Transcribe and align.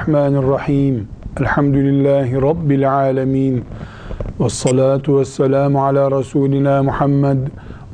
Bismillahirrahmanirrahim. 0.00 1.08
Elhamdülillahi 1.40 2.42
Rabbil 2.42 2.92
alemin. 2.92 3.64
Ve 4.40 4.48
salatu 4.48 5.20
ve 5.20 5.24
selamu 5.24 5.84
ala 5.84 6.18
Resulina 6.18 6.82
Muhammed 6.82 7.38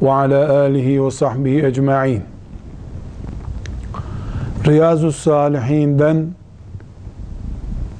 ve 0.02 0.12
ala 0.12 0.58
alihi 0.60 1.04
ve 1.04 1.10
sahbihi 1.10 1.66
ecma'in. 1.66 2.22
Riyazu 4.66 5.12
Salihin'den 5.12 6.26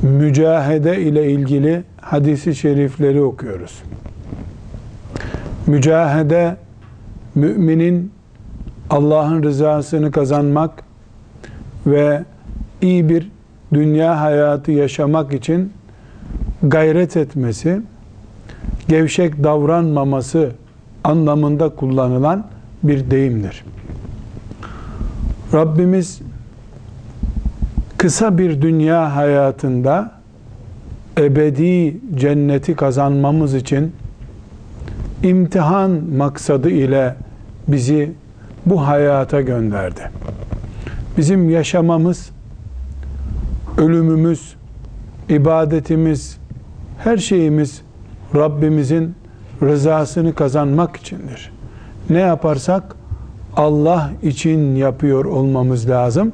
mücahede 0.02 1.00
ile 1.00 1.32
ilgili 1.32 1.84
hadisi 2.00 2.54
şerifleri 2.54 3.22
okuyoruz. 3.22 3.82
Mücahede, 5.66 6.56
müminin 7.34 8.12
Allah'ın 8.90 9.42
rızasını 9.42 10.10
kazanmak 10.10 10.70
ve 11.86 12.24
iyi 12.82 13.08
bir 13.08 13.35
dünya 13.74 14.20
hayatı 14.20 14.72
yaşamak 14.72 15.34
için 15.34 15.72
gayret 16.62 17.16
etmesi, 17.16 17.80
gevşek 18.88 19.44
davranmaması 19.44 20.50
anlamında 21.04 21.68
kullanılan 21.68 22.46
bir 22.82 23.10
deyimdir. 23.10 23.64
Rabbimiz 25.52 26.20
kısa 27.98 28.38
bir 28.38 28.62
dünya 28.62 29.16
hayatında 29.16 30.12
ebedi 31.18 31.96
cenneti 32.14 32.76
kazanmamız 32.76 33.54
için 33.54 33.92
imtihan 35.22 35.90
maksadı 36.16 36.70
ile 36.70 37.14
bizi 37.68 38.12
bu 38.66 38.86
hayata 38.86 39.40
gönderdi. 39.40 40.10
Bizim 41.16 41.50
yaşamamız, 41.50 42.30
ölümümüz, 43.78 44.54
ibadetimiz, 45.28 46.38
her 46.98 47.16
şeyimiz 47.16 47.82
Rabbimizin 48.34 49.14
rızasını 49.62 50.34
kazanmak 50.34 50.96
içindir. 50.96 51.52
Ne 52.10 52.20
yaparsak 52.20 52.96
Allah 53.56 54.10
için 54.22 54.76
yapıyor 54.76 55.24
olmamız 55.24 55.90
lazım. 55.90 56.32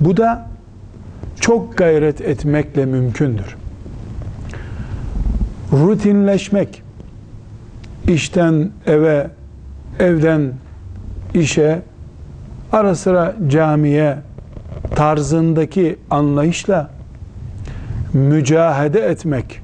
Bu 0.00 0.16
da 0.16 0.46
çok 1.40 1.76
gayret 1.76 2.20
etmekle 2.20 2.86
mümkündür. 2.86 3.56
Rutinleşmek, 5.72 6.82
işten 8.08 8.70
eve, 8.86 9.30
evden 9.98 10.52
işe, 11.34 11.82
ara 12.72 12.94
sıra 12.94 13.34
camiye 13.48 14.18
tarzındaki 14.96 15.96
anlayışla 16.10 16.90
mücahede 18.12 19.00
etmek, 19.00 19.60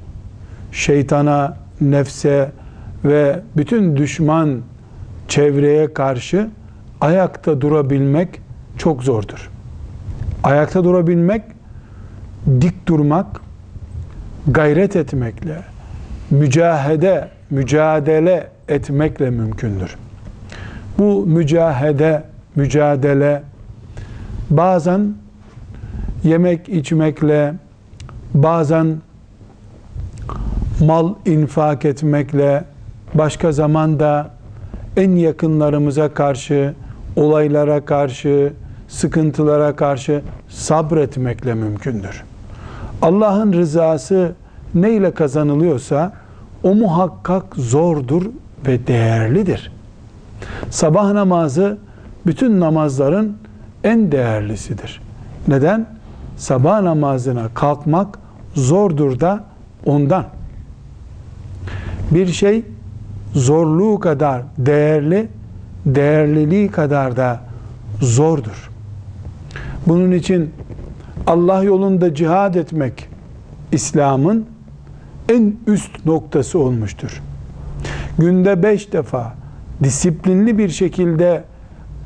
şeytana, 0.73 1.57
nefse 1.81 2.51
ve 3.05 3.41
bütün 3.57 3.97
düşman 3.97 4.61
çevreye 5.29 5.95
karşı 5.95 6.51
ayakta 7.01 7.61
durabilmek 7.61 8.29
çok 8.79 9.03
zordur. 9.03 9.51
Ayakta 10.43 10.85
durabilmek, 10.85 11.43
dik 12.61 12.89
durmak, 12.89 13.27
gayret 14.47 14.97
etmekle, 14.97 15.63
mücahede, 16.31 17.29
mücadele 17.51 18.49
etmekle 18.69 19.31
mümkündür. 19.31 19.97
Bu 20.99 21.27
mücahede, 21.27 22.23
mücadele 22.57 23.43
bazen 24.51 25.22
yemek 26.25 26.69
içmekle, 26.69 27.55
bazen 28.35 28.97
mal 30.81 31.15
infak 31.27 31.85
etmekle, 31.85 32.65
başka 33.15 33.53
zamanda 33.53 34.31
en 34.97 35.11
yakınlarımıza 35.11 36.15
karşı, 36.15 36.75
olaylara 37.17 37.85
karşı, 37.85 38.53
sıkıntılara 38.89 39.77
karşı 39.77 40.23
sabretmekle 40.49 41.55
mümkündür. 41.55 42.25
Allah'ın 43.03 43.53
rızası 43.53 44.33
neyle 44.75 45.15
kazanılıyorsa 45.15 46.13
o 46.63 46.75
muhakkak 46.75 47.57
zordur 47.57 48.27
ve 48.67 48.87
değerlidir. 48.87 49.73
Sabah 50.71 51.13
namazı 51.13 51.79
bütün 52.27 52.61
namazların 52.61 53.37
en 53.85 54.13
değerlisidir. 54.13 55.01
Neden? 55.49 55.87
Sabah 56.43 56.81
namazına 56.81 57.49
kalkmak 57.55 58.19
zordur 58.55 59.21
da 59.21 59.45
ondan. 59.87 60.25
Bir 62.11 62.27
şey 62.27 62.65
zorluğu 63.35 64.01
kadar 64.01 64.43
değerli, 64.59 65.29
değerliliği 65.87 66.71
kadar 66.71 67.17
da 67.17 67.41
zordur. 68.01 68.71
Bunun 69.87 70.13
için 70.13 70.51
Allah 71.27 71.63
yolunda 71.63 72.15
cihad 72.15 72.55
etmek 72.55 73.09
İslam'ın 73.73 74.47
en 75.29 75.57
üst 75.67 76.07
noktası 76.07 76.59
olmuştur. 76.59 77.23
Günde 78.19 78.63
beş 78.63 78.93
defa 78.93 79.35
disiplinli 79.83 80.59
bir 80.59 80.69
şekilde 80.69 81.45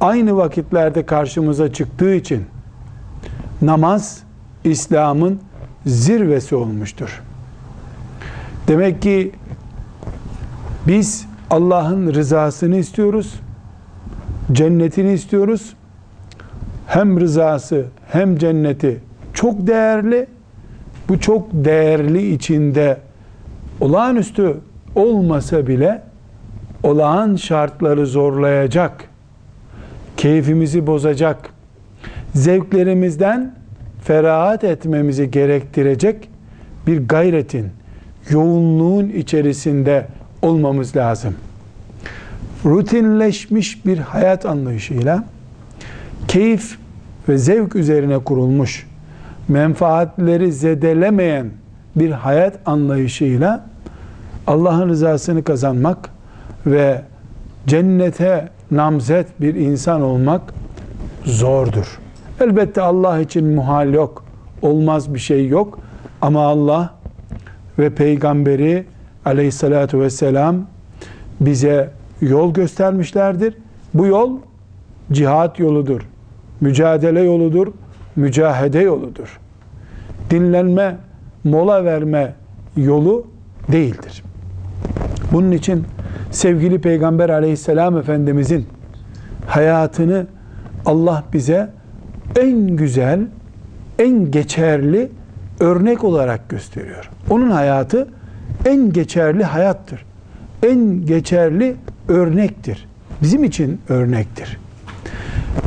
aynı 0.00 0.36
vakitlerde 0.36 1.06
karşımıza 1.06 1.72
çıktığı 1.72 2.14
için 2.14 2.44
namaz 3.62 4.25
İslam'ın 4.71 5.41
zirvesi 5.87 6.54
olmuştur. 6.56 7.22
Demek 8.69 9.03
ki 9.03 9.32
biz 10.87 11.27
Allah'ın 11.50 12.15
rızasını 12.15 12.77
istiyoruz, 12.77 13.41
cennetini 14.53 15.12
istiyoruz. 15.12 15.75
Hem 16.87 17.21
rızası 17.21 17.87
hem 18.12 18.38
cenneti 18.38 19.00
çok 19.34 19.66
değerli. 19.66 20.27
Bu 21.09 21.21
çok 21.21 21.48
değerli 21.53 22.34
içinde 22.34 22.98
olağanüstü 23.81 24.56
olmasa 24.94 25.66
bile 25.66 26.03
olağan 26.83 27.37
şartları 27.37 28.06
zorlayacak, 28.06 29.04
keyfimizi 30.16 30.87
bozacak, 30.87 31.50
zevklerimizden 32.34 33.54
ferahat 34.06 34.64
etmemizi 34.64 35.30
gerektirecek 35.30 36.28
bir 36.86 37.08
gayretin, 37.08 37.70
yoğunluğun 38.30 39.08
içerisinde 39.08 40.06
olmamız 40.42 40.96
lazım. 40.96 41.34
Rutinleşmiş 42.64 43.86
bir 43.86 43.98
hayat 43.98 44.46
anlayışıyla 44.46 45.24
keyif 46.28 46.78
ve 47.28 47.38
zevk 47.38 47.76
üzerine 47.76 48.18
kurulmuş, 48.18 48.86
menfaatleri 49.48 50.52
zedelemeyen 50.52 51.50
bir 51.97 52.10
hayat 52.10 52.59
anlayışıyla 52.66 53.66
Allah'ın 54.47 54.88
rızasını 54.88 55.44
kazanmak 55.44 56.10
ve 56.66 57.02
cennete 57.66 58.48
namzet 58.70 59.41
bir 59.41 59.54
insan 59.54 60.02
olmak 60.02 60.42
zordur. 61.24 62.05
Elbette 62.41 62.83
Allah 62.83 63.21
için 63.21 63.47
muhal 63.47 63.94
yok, 63.94 64.24
olmaz 64.62 65.15
bir 65.15 65.18
şey 65.18 65.48
yok 65.48 65.78
ama 66.22 66.47
Allah 66.47 66.94
ve 67.78 67.91
peygamberi 67.91 68.86
aleyhissalatu 69.24 70.00
vesselam 70.00 70.56
bize 71.41 71.91
yol 72.21 72.54
göstermişlerdir. 72.54 73.54
Bu 73.94 74.06
yol 74.06 74.38
cihat 75.12 75.59
yoludur, 75.59 76.00
mücadele 76.60 77.21
yoludur, 77.21 77.66
mücahede 78.16 78.78
yoludur. 78.78 79.41
Dinlenme, 80.30 80.97
mola 81.44 81.84
verme 81.84 82.34
yolu 82.77 83.27
değildir. 83.72 84.22
Bunun 85.33 85.50
için 85.50 85.84
sevgili 86.30 86.80
Peygamber 86.80 87.28
aleyhisselam 87.28 87.98
Efendimizin 87.98 88.66
hayatını 89.47 90.27
Allah 90.86 91.24
bize 91.33 91.75
en 92.40 92.76
güzel, 92.76 93.20
en 93.98 94.30
geçerli 94.30 95.08
örnek 95.60 96.04
olarak 96.04 96.48
gösteriyor. 96.48 97.10
Onun 97.30 97.50
hayatı 97.50 98.08
en 98.64 98.92
geçerli 98.92 99.44
hayattır. 99.44 100.04
En 100.62 101.06
geçerli 101.06 101.76
örnektir. 102.08 102.88
Bizim 103.22 103.44
için 103.44 103.80
örnektir. 103.88 104.58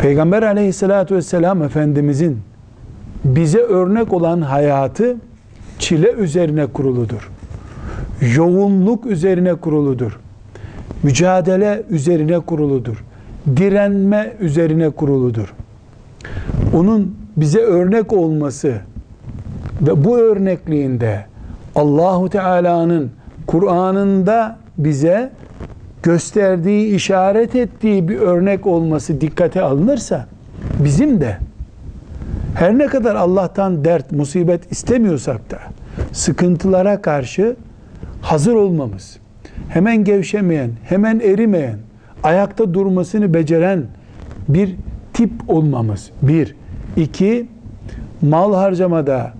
Peygamber 0.02 0.44
aleyhissalatü 0.44 1.16
vesselam 1.16 1.64
Efendimizin 1.64 2.40
bize 3.24 3.60
örnek 3.60 4.14
olan 4.14 4.42
hayatı 4.42 5.16
çile 5.80 6.12
üzerine 6.12 6.66
kuruludur. 6.66 7.30
Yoğunluk 8.36 9.06
üzerine 9.06 9.56
kuruludur. 9.56 10.20
Mücadele 11.04 11.84
üzerine 11.90 12.40
kuruludur. 12.40 13.04
Direnme 13.58 14.34
üzerine 14.40 14.90
kuruludur. 14.90 15.54
Onun 16.74 17.16
bize 17.38 17.60
örnek 17.60 18.14
olması 18.14 18.74
ve 19.82 20.04
bu 20.04 20.18
örnekliğinde 20.18 21.26
Allahu 21.76 22.30
Teala'nın 22.30 23.12
Kur'an'ında 23.48 24.58
bize 24.78 25.32
gösterdiği, 26.04 26.96
işaret 26.96 27.56
ettiği 27.56 28.10
bir 28.10 28.18
örnek 28.18 28.68
olması 28.68 29.22
dikkate 29.22 29.62
alınırsa 29.62 30.28
bizim 30.84 31.22
de 31.22 31.38
her 32.56 32.78
ne 32.78 32.86
kadar 32.88 33.16
Allah'tan 33.16 33.86
dert, 33.86 34.12
musibet 34.12 34.72
istemiyorsak 34.72 35.52
da 35.52 35.58
sıkıntılara 36.12 37.02
karşı 37.02 37.56
hazır 38.22 38.54
olmamız, 38.54 39.18
hemen 39.70 40.04
gevşemeyen, 40.04 40.72
hemen 40.84 41.20
erimeyen, 41.20 41.78
ayakta 42.24 42.74
durmasını 42.74 43.34
beceren 43.34 43.84
bir 44.50 44.76
tip 45.14 45.32
olmamız. 45.48 46.12
Bir. 46.22 46.56
iki 46.96 47.48
mal 48.22 48.54
harcamada, 48.54 49.34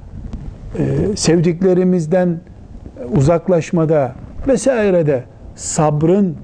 e, 0.78 1.16
sevdiklerimizden 1.16 2.40
uzaklaşmada 3.16 4.16
vesairede 4.48 5.24
sabrın, 5.56 6.36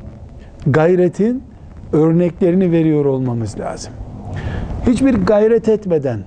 gayretin 0.68 1.44
örneklerini 1.94 2.72
veriyor 2.72 3.06
olmamız 3.06 3.60
lazım. 3.60 3.94
Hiçbir 4.88 5.14
gayret 5.14 5.70
etmeden, 5.70 6.20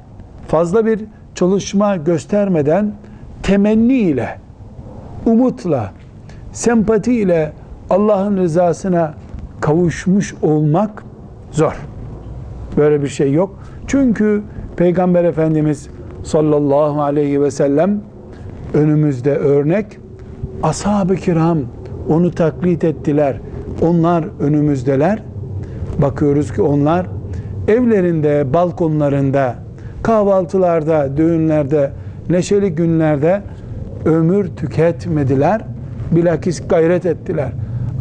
fazla 0.49 0.87
bir 0.87 1.01
çalışma 1.35 1.97
göstermeden 1.97 2.93
temenni 3.43 3.99
ile, 3.99 4.39
umutla, 5.27 5.93
sempati 6.53 7.15
ile 7.15 7.53
Allah'ın 7.91 8.37
rızasına 8.37 9.15
kavuşmuş 9.61 10.35
olmak 10.43 11.05
zor. 11.53 11.77
Böyle 12.77 13.03
bir 13.03 13.09
şey 13.09 13.33
yok. 13.33 13.59
Çünkü 13.87 14.43
Peygamber 14.77 15.25
Efendimiz 15.25 15.89
sallallahu 16.23 17.03
aleyhi 17.03 17.43
ve 17.43 17.51
sellem 17.51 18.01
önümüzde 18.75 19.37
örnek. 19.37 19.99
Ashab-ı 20.63 21.17
kiram 21.17 21.59
onu 22.09 22.31
taklit 22.31 22.85
ettiler. 22.85 23.41
Onlar 23.83 24.25
önümüzdeler. 24.41 25.23
Bakıyoruz 26.03 26.53
ki 26.53 26.63
onlar 26.63 27.07
evlerinde, 27.69 28.55
balkonlarında, 28.55 29.55
kahvaltılarda, 30.03 31.17
düğünlerde, 31.17 31.93
neşeli 32.31 32.75
günlerde 32.75 33.43
ömür 34.05 34.47
tüketmediler. 34.47 35.61
Bilakis 36.11 36.69
gayret 36.69 37.07
ettiler. 37.07 37.53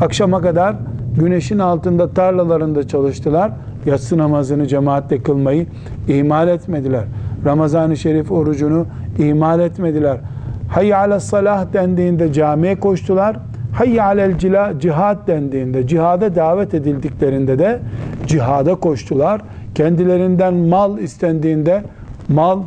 Akşama 0.02 0.42
kadar 0.42 0.76
güneşin 1.20 1.60
altında 1.60 2.10
tarlalarında 2.10 2.88
çalıştılar. 2.88 3.52
Yatsı 3.88 4.18
namazını 4.18 4.68
cemaatle 4.68 5.24
kılmayı 5.24 5.66
ihmal 6.08 6.48
etmediler. 6.48 7.04
Ramazan-ı 7.46 7.98
Şerif 7.98 8.32
orucunu 8.32 8.86
ihmal 9.20 9.60
etmediler. 9.60 10.18
Hayy 10.70 10.96
ala 10.96 11.20
salah 11.20 11.74
dendiğinde 11.74 12.34
camiye 12.34 12.80
koştular. 12.80 13.38
Hayy 13.74 14.02
alel 14.02 14.38
cihad 14.80 15.28
dendiğinde, 15.28 15.88
cihada 15.88 16.36
davet 16.36 16.74
edildiklerinde 16.74 17.60
de 17.60 17.80
cihada 18.26 18.76
koştular. 18.76 19.42
Kendilerinden 19.76 20.54
mal 20.54 20.98
istendiğinde 20.98 21.84
mal 22.30 22.60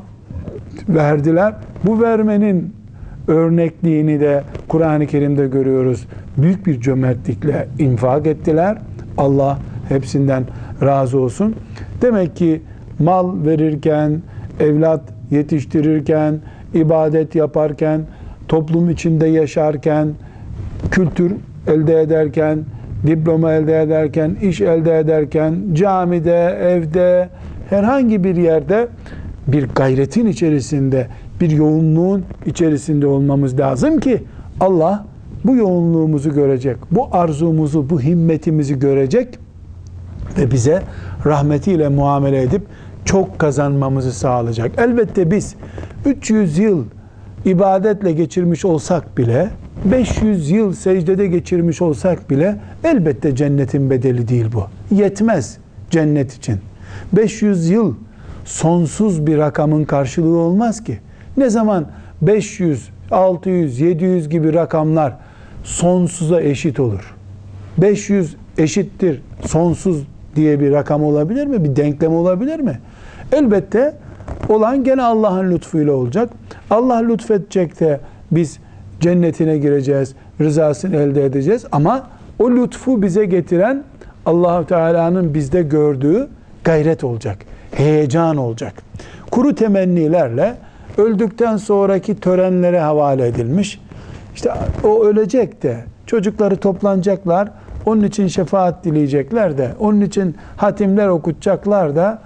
verdiler. 0.89 1.55
Bu 1.85 2.01
vermenin 2.03 2.75
örnekliğini 3.29 4.21
de 4.21 4.43
Kur'an-ı 4.69 5.07
Kerim'de 5.07 5.49
görüyoruz. 5.49 6.07
Büyük 6.37 6.67
bir 6.67 6.81
cömertlikle 6.81 7.69
infak 7.79 8.27
ettiler. 8.27 8.79
Allah 9.19 9.59
hepsinden 9.91 10.45
razı 10.83 11.21
olsun. 11.21 11.55
Demek 12.03 12.37
ki 12.37 12.63
mal 12.99 13.45
verirken, 13.45 14.23
evlat 14.61 15.03
yetiştirirken, 15.31 16.39
ibadet 16.75 17.35
yaparken, 17.35 18.01
toplum 18.49 18.91
içinde 18.91 19.27
yaşarken, 19.27 20.09
kültür 20.91 21.33
elde 21.67 22.01
ederken, 22.01 22.59
diploma 23.07 23.53
elde 23.53 23.83
ederken, 23.83 24.37
iş 24.43 24.61
elde 24.61 24.99
ederken, 24.99 25.55
camide, 25.73 26.59
evde, 26.61 27.29
herhangi 27.71 28.25
bir 28.25 28.37
yerde 28.37 28.89
bir 29.47 29.69
gayretin 29.69 30.27
içerisinde, 30.27 31.07
bir 31.41 31.51
yoğunluğun 31.51 32.25
içerisinde 32.47 33.07
olmamız 33.07 33.59
lazım 33.59 34.01
ki 34.01 34.23
Allah 34.61 35.07
bu 35.45 35.57
yoğunluğumuzu 35.57 36.35
görecek, 36.35 36.77
bu 36.91 37.09
arzumuzu, 37.13 37.91
bu 37.91 38.01
himmetimizi 38.01 38.79
görecek 38.79 39.29
bize 40.37 40.83
rahmetiyle 41.27 41.89
muamele 41.89 42.43
edip 42.43 42.63
çok 43.05 43.39
kazanmamızı 43.39 44.13
sağlayacak. 44.13 44.71
Elbette 44.79 45.31
biz 45.31 45.55
300 46.07 46.59
yıl 46.59 46.85
ibadetle 47.45 48.13
geçirmiş 48.13 48.65
olsak 48.65 49.19
bile 49.19 49.51
500 49.85 50.51
yıl 50.51 50.73
secdede 50.73 51.27
geçirmiş 51.27 51.83
olsak 51.83 52.31
bile 52.31 52.57
elbette 52.85 53.37
cennetin 53.37 53.91
bedeli 53.91 54.29
değil 54.29 54.47
bu. 54.53 54.65
Yetmez 54.95 55.59
cennet 55.91 56.35
için. 56.35 56.57
500 57.13 57.71
yıl 57.71 57.95
sonsuz 58.45 59.27
bir 59.27 59.39
rakamın 59.39 59.85
karşılığı 59.85 60.37
olmaz 60.37 60.85
ki. 60.85 60.99
Ne 61.37 61.51
zaman 61.51 61.87
500, 62.23 62.89
600, 63.11 63.81
700 63.81 64.29
gibi 64.29 64.55
rakamlar 64.55 65.17
sonsuza 65.65 66.41
eşit 66.41 66.81
olur. 66.81 67.15
500 67.79 68.37
eşittir 68.59 69.23
sonsuz 69.47 70.07
diye 70.37 70.61
bir 70.61 70.73
rakam 70.73 71.05
olabilir 71.05 71.47
mi? 71.47 71.65
Bir 71.65 71.77
denklem 71.77 72.13
olabilir 72.15 72.61
mi? 72.61 72.81
Elbette 73.33 73.95
olan 74.49 74.85
gene 74.85 75.03
Allah'ın 75.03 75.51
lütfuyla 75.51 75.93
olacak. 75.93 76.31
Allah 76.71 76.97
lütfedecek 76.97 77.81
de 77.81 78.01
biz 78.31 78.59
cennetine 79.01 79.59
gireceğiz, 79.59 80.15
rızasını 80.41 80.97
elde 80.97 81.25
edeceğiz 81.25 81.65
ama 81.73 82.07
o 82.39 82.51
lütfu 82.51 83.03
bize 83.03 83.25
getiren 83.25 83.85
Allahu 84.27 84.67
Teala'nın 84.67 85.35
bizde 85.35 85.63
gördüğü 85.63 86.29
gayret 86.65 87.05
olacak, 87.05 87.39
heyecan 87.75 88.37
olacak. 88.37 88.75
Kuru 89.31 89.55
temennilerle 89.55 90.55
öldükten 90.99 91.57
sonraki 91.57 92.21
törenlere 92.21 92.81
havale 92.81 93.27
edilmiş. 93.27 93.81
İşte 94.35 94.53
o 94.85 95.05
ölecek 95.05 95.63
de 95.63 95.77
çocukları 96.07 96.57
toplanacaklar. 96.57 97.49
Onun 97.87 98.05
için 98.05 98.27
şefaat 98.27 98.85
dileyecekler 98.85 99.59
de, 99.59 99.71
onun 99.79 100.01
için 100.01 100.37
hatimler 100.57 101.09
okutacaklar 101.09 101.97
da 101.97 102.23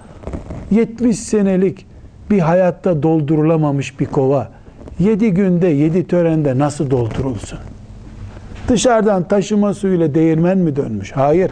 70 0.70 1.18
senelik 1.18 1.86
bir 2.30 2.38
hayatta 2.38 3.02
doldurulamamış 3.02 4.00
bir 4.00 4.06
kova 4.06 4.48
7 4.98 5.30
günde 5.30 5.66
7 5.66 6.06
törende 6.06 6.58
nasıl 6.58 6.90
doldurulsun? 6.90 7.58
Dışarıdan 8.68 9.28
taşıma 9.28 9.74
suyuyla 9.74 10.14
değirmen 10.14 10.58
mi 10.58 10.76
dönmüş? 10.76 11.12
Hayır. 11.12 11.50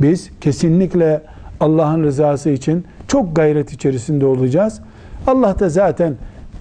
Biz 0.00 0.30
kesinlikle 0.40 1.22
Allah'ın 1.60 2.02
rızası 2.02 2.50
için 2.50 2.84
çok 3.08 3.36
gayret 3.36 3.72
içerisinde 3.72 4.26
olacağız. 4.26 4.80
Allah 5.26 5.58
da 5.58 5.68
zaten 5.68 6.14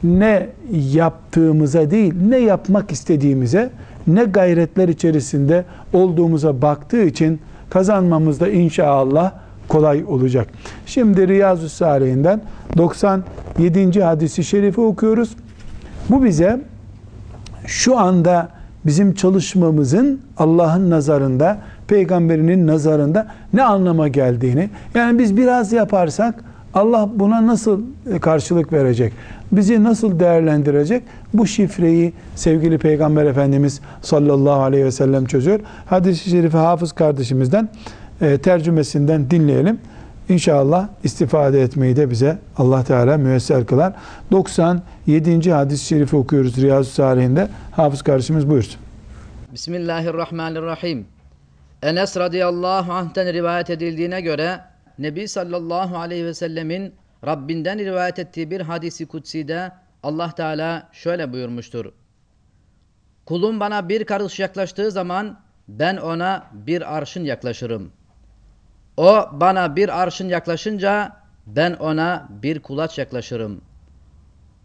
ne 0.03 0.49
yaptığımıza 0.93 1.91
değil, 1.91 2.13
ne 2.29 2.37
yapmak 2.37 2.91
istediğimize, 2.91 3.69
ne 4.07 4.23
gayretler 4.23 4.87
içerisinde 4.87 5.65
olduğumuza 5.93 6.61
baktığı 6.61 7.03
için 7.03 7.39
kazanmamız 7.69 8.39
da 8.39 8.49
inşallah 8.49 9.31
kolay 9.67 10.03
olacak. 10.07 10.47
Şimdi 10.85 11.27
Riyazu 11.27 11.69
Salihinden 11.69 12.41
97. 12.77 14.01
hadisi 14.01 14.43
şerifi 14.43 14.81
okuyoruz. 14.81 15.35
Bu 16.09 16.23
bize 16.23 16.61
şu 17.65 17.97
anda 17.97 18.49
bizim 18.85 19.13
çalışmamızın 19.13 20.21
Allah'ın 20.37 20.89
nazarında, 20.89 21.57
peygamberinin 21.87 22.67
nazarında 22.67 23.27
ne 23.53 23.63
anlama 23.63 24.07
geldiğini, 24.07 24.69
yani 24.95 25.19
biz 25.19 25.37
biraz 25.37 25.73
yaparsak 25.73 26.43
Allah 26.73 27.09
buna 27.15 27.47
nasıl 27.47 27.81
karşılık 28.21 28.73
verecek? 28.73 29.13
Bizi 29.51 29.83
nasıl 29.83 30.19
değerlendirecek? 30.19 31.03
Bu 31.33 31.47
şifreyi 31.47 32.13
sevgili 32.35 32.77
Peygamber 32.77 33.25
Efendimiz 33.25 33.81
sallallahu 34.01 34.61
aleyhi 34.61 34.85
ve 34.85 34.91
sellem 34.91 35.25
çözüyor. 35.25 35.59
Hadis-i 35.85 36.29
şerifi 36.29 36.57
hafız 36.57 36.91
kardeşimizden 36.91 37.69
e, 38.21 38.37
tercümesinden 38.37 39.31
dinleyelim. 39.31 39.79
İnşallah 40.29 40.87
istifade 41.03 41.61
etmeyi 41.61 41.95
de 41.95 42.09
bize 42.09 42.37
Allah 42.57 42.83
Teala 42.83 43.17
müyesser 43.17 43.65
kılar. 43.65 43.93
97. 44.31 45.51
hadis-i 45.51 45.85
şerifi 45.85 46.15
okuyoruz 46.15 46.57
Riyazu 46.57 46.89
Salihinde. 46.89 47.47
Hafız 47.71 48.01
kardeşimiz 48.01 48.49
buyursun. 48.49 48.79
Bismillahirrahmanirrahim. 49.53 51.05
Enes 51.83 52.17
radıyallahu 52.17 52.93
anh'ten 52.93 53.33
rivayet 53.33 53.69
edildiğine 53.69 54.21
göre 54.21 54.59
Nebi 54.99 55.27
sallallahu 55.27 55.97
aleyhi 55.97 56.25
ve 56.25 56.33
sellemin 56.33 56.93
Rabbinden 57.25 57.79
rivayet 57.79 58.19
ettiği 58.19 58.51
bir 58.51 58.62
hadisi 58.62 59.05
kutsi'de 59.05 59.71
Allah 60.03 60.31
Teala 60.31 60.89
şöyle 60.91 61.33
buyurmuştur. 61.33 61.86
Kulum 63.25 63.59
bana 63.59 63.89
bir 63.89 64.03
karış 64.03 64.39
yaklaştığı 64.39 64.91
zaman 64.91 65.39
ben 65.67 65.97
ona 65.97 66.43
bir 66.53 66.97
arşın 66.97 67.24
yaklaşırım. 67.24 67.91
O 68.97 69.29
bana 69.33 69.75
bir 69.75 70.01
arşın 70.01 70.29
yaklaşınca 70.29 71.12
ben 71.47 71.74
ona 71.74 72.27
bir 72.41 72.59
kulaç 72.59 72.97
yaklaşırım. 72.97 73.62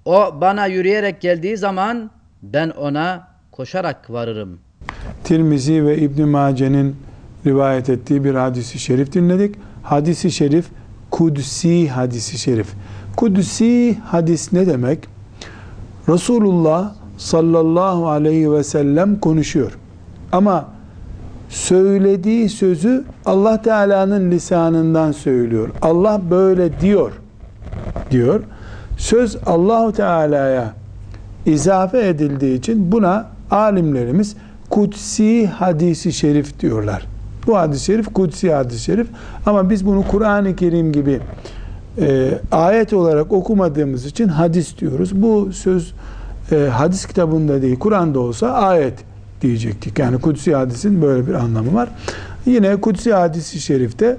O 0.05 0.41
bana 0.41 0.67
yürüyerek 0.67 1.21
geldiği 1.21 1.57
zaman 1.57 2.11
ben 2.43 2.71
ona 2.71 3.29
koşarak 3.53 4.11
varırım. 4.11 4.59
Tirmizi 5.25 5.87
ve 5.87 5.99
İbn 5.99 6.23
Mace'nin 6.23 6.97
rivayet 7.47 7.89
ettiği 7.89 8.25
bir 8.25 8.35
hadisi 8.35 8.79
şerif 8.79 9.13
dinledik. 9.13 9.55
Hadisi 9.83 10.31
şerif 10.31 10.67
kudsi 11.13 11.89
hadisi 11.89 12.39
şerif. 12.39 12.67
Kudsi 13.17 13.99
hadis 14.05 14.53
ne 14.53 14.67
demek? 14.67 15.09
Resulullah 16.09 16.95
sallallahu 17.19 18.09
aleyhi 18.09 18.53
ve 18.53 18.65
sellem 18.65 19.19
konuşuyor. 19.19 19.79
Ama 20.33 20.69
söylediği 21.49 22.49
sözü 22.49 23.05
Allah 23.27 23.63
Teala'nın 23.63 24.31
lisanından 24.31 25.13
söylüyor. 25.13 25.69
Allah 25.83 26.21
böyle 26.31 26.81
diyor 26.81 27.13
diyor. 28.11 28.41
Söz 28.97 29.37
Allahu 29.47 29.93
Teala'ya 29.93 30.75
izafe 31.47 32.09
edildiği 32.09 32.59
için 32.59 32.93
buna 32.93 33.27
alimlerimiz 33.51 34.37
kutsi 34.71 35.47
hadisi 35.47 36.13
şerif 36.13 36.61
diyorlar. 36.61 37.12
Bu 37.47 37.59
hadis-i 37.59 37.85
şerif 37.85 38.07
kutsi 38.15 38.53
hadis-i 38.53 38.83
şerif 38.83 39.07
ama 39.47 39.71
biz 39.71 39.87
bunu 39.87 40.05
Kur'an-ı 40.11 40.57
Kerim 40.57 40.93
gibi 40.93 41.21
e, 42.01 42.39
ayet 42.53 42.93
olarak 42.93 43.33
okumadığımız 43.33 44.07
için 44.07 44.29
hadis 44.29 44.79
diyoruz. 44.79 45.23
Bu 45.23 45.53
söz 45.53 45.95
e, 46.53 46.69
hadis 46.73 47.07
kitabında 47.07 47.63
değil 47.63 47.79
Kur'an'da 47.79 48.21
olsa 48.21 48.49
ayet 48.49 48.95
diyecektik. 49.41 49.99
Yani 49.99 50.19
kutsi 50.19 50.55
hadisin 50.55 51.03
böyle 51.03 51.27
bir 51.27 51.35
anlamı 51.35 51.75
var. 51.75 51.89
Yine 52.47 52.77
kutsi 52.77 53.13
hadisi 53.13 53.61
şerifte 53.61 54.17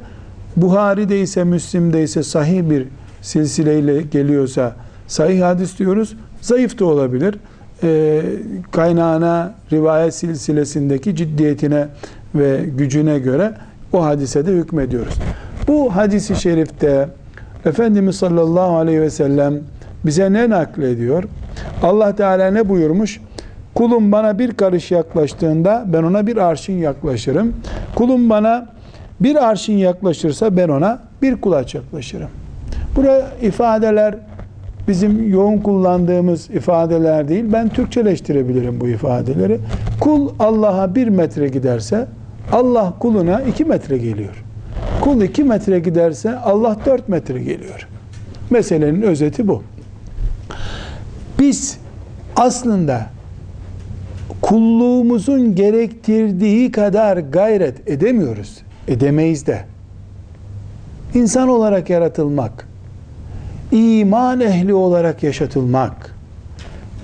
Buhari'de 0.56 1.22
ise 1.22 1.44
Müslim'de 1.44 2.03
ise 2.03 2.24
sahih 2.24 2.70
bir 2.70 2.88
silsileyle 3.22 4.01
geliyorsa 4.01 4.75
sahih 5.08 5.42
hadis 5.44 5.80
diyoruz. 5.80 6.15
Zayıf 6.42 6.80
da 6.80 6.86
olabilir. 6.86 7.36
E, 7.84 8.22
kaynağına, 8.72 9.53
rivayet 9.72 10.15
silsilesindeki 10.15 11.15
ciddiyetine 11.15 11.88
ve 12.36 12.66
gücüne 12.78 13.20
göre 13.20 13.54
o 13.94 14.06
hadise 14.06 14.46
de 14.46 14.52
hükmediyoruz. 14.52 15.20
Bu 15.68 15.96
hadisi 15.96 16.36
şerifte 16.36 17.08
Efendimiz 17.66 18.16
sallallahu 18.16 18.78
aleyhi 18.78 19.02
ve 19.02 19.10
sellem 19.10 19.54
bize 20.06 20.34
ne 20.34 20.50
naklediyor? 20.50 21.24
Allah 21.84 22.16
Teala 22.16 22.52
ne 22.52 22.70
buyurmuş? 22.70 23.22
Kulum 23.75 24.12
bana 24.12 24.40
bir 24.40 24.52
karış 24.52 24.92
yaklaştığında 24.92 25.86
ben 25.88 26.04
ona 26.04 26.28
bir 26.28 26.38
arşın 26.38 26.74
yaklaşırım. 26.74 27.54
Kulum 27.96 28.30
bana 28.30 28.68
bir 29.20 29.50
arşın 29.50 29.74
yaklaşırsa 29.74 30.58
ben 30.58 30.70
ona 30.70 31.00
bir 31.22 31.42
kulaç 31.42 31.75
yaklaşırım. 31.75 32.30
Buraya 32.96 33.28
ifadeler 33.42 34.16
bizim 34.88 35.30
yoğun 35.30 35.58
kullandığımız 35.58 36.50
ifadeler 36.50 37.30
değil. 37.30 37.46
Ben 37.54 37.70
Türkçeleştirebilirim 37.70 38.82
bu 38.82 38.88
ifadeleri. 38.88 39.60
Kul 40.00 40.30
Allah'a 40.40 40.96
bir 40.96 41.08
metre 41.08 41.48
giderse 41.48 42.08
Allah 42.52 42.94
kuluna 43.00 43.42
iki 43.42 43.66
metre 43.66 43.98
geliyor. 43.98 44.44
Kul 45.02 45.22
iki 45.22 45.44
metre 45.44 45.80
giderse 45.80 46.38
Allah 46.38 46.78
dört 46.86 47.10
metre 47.10 47.40
geliyor. 47.40 47.88
Meselenin 48.50 49.02
özeti 49.02 49.48
bu. 49.48 49.64
Biz 51.40 51.78
aslında 52.36 53.10
kulluğumuzun 54.42 55.56
gerektirdiği 55.56 56.72
kadar 56.72 57.18
gayret 57.18 57.90
edemiyoruz. 57.90 58.58
Edemeyiz 58.88 59.48
de. 59.48 59.66
İnsan 61.14 61.50
olarak 61.50 61.90
yaratılmak, 61.90 62.68
iman 63.72 64.40
ehli 64.42 64.74
olarak 64.74 65.24
yaşatılmak, 65.24 66.16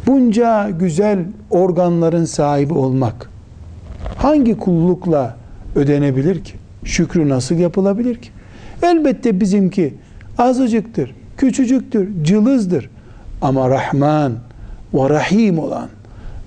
bunca 0.07 0.69
güzel 0.69 1.19
organların 1.49 2.25
sahibi 2.25 2.73
olmak 2.73 3.29
hangi 4.19 4.57
kullukla 4.57 5.35
ödenebilir 5.75 6.43
ki? 6.43 6.53
Şükrü 6.83 7.29
nasıl 7.29 7.55
yapılabilir 7.55 8.15
ki? 8.15 8.29
Elbette 8.83 9.39
bizimki 9.39 9.93
azıcıktır, 10.37 11.15
küçücüktür, 11.37 12.09
cılızdır. 12.23 12.89
Ama 13.41 13.69
Rahman 13.69 14.33
ve 14.93 15.09
Rahim 15.09 15.59
olan, 15.59 15.89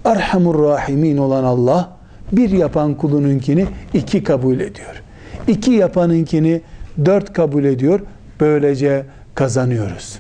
Erhamur 0.05 0.65
Rahimin 0.65 1.17
olan 1.17 1.45
Allah 1.45 1.89
bir 2.33 2.51
yapan 2.51 2.95
kulununkini 2.95 3.67
iki 3.95 4.25
kabul 4.25 4.55
ediyor. 4.55 5.03
İki 5.49 5.71
yapanınkini 5.71 6.61
dört 7.05 7.33
kabul 7.33 7.65
ediyor. 7.65 8.01
Böylece 8.41 9.07
kazanıyoruz. 9.35 10.19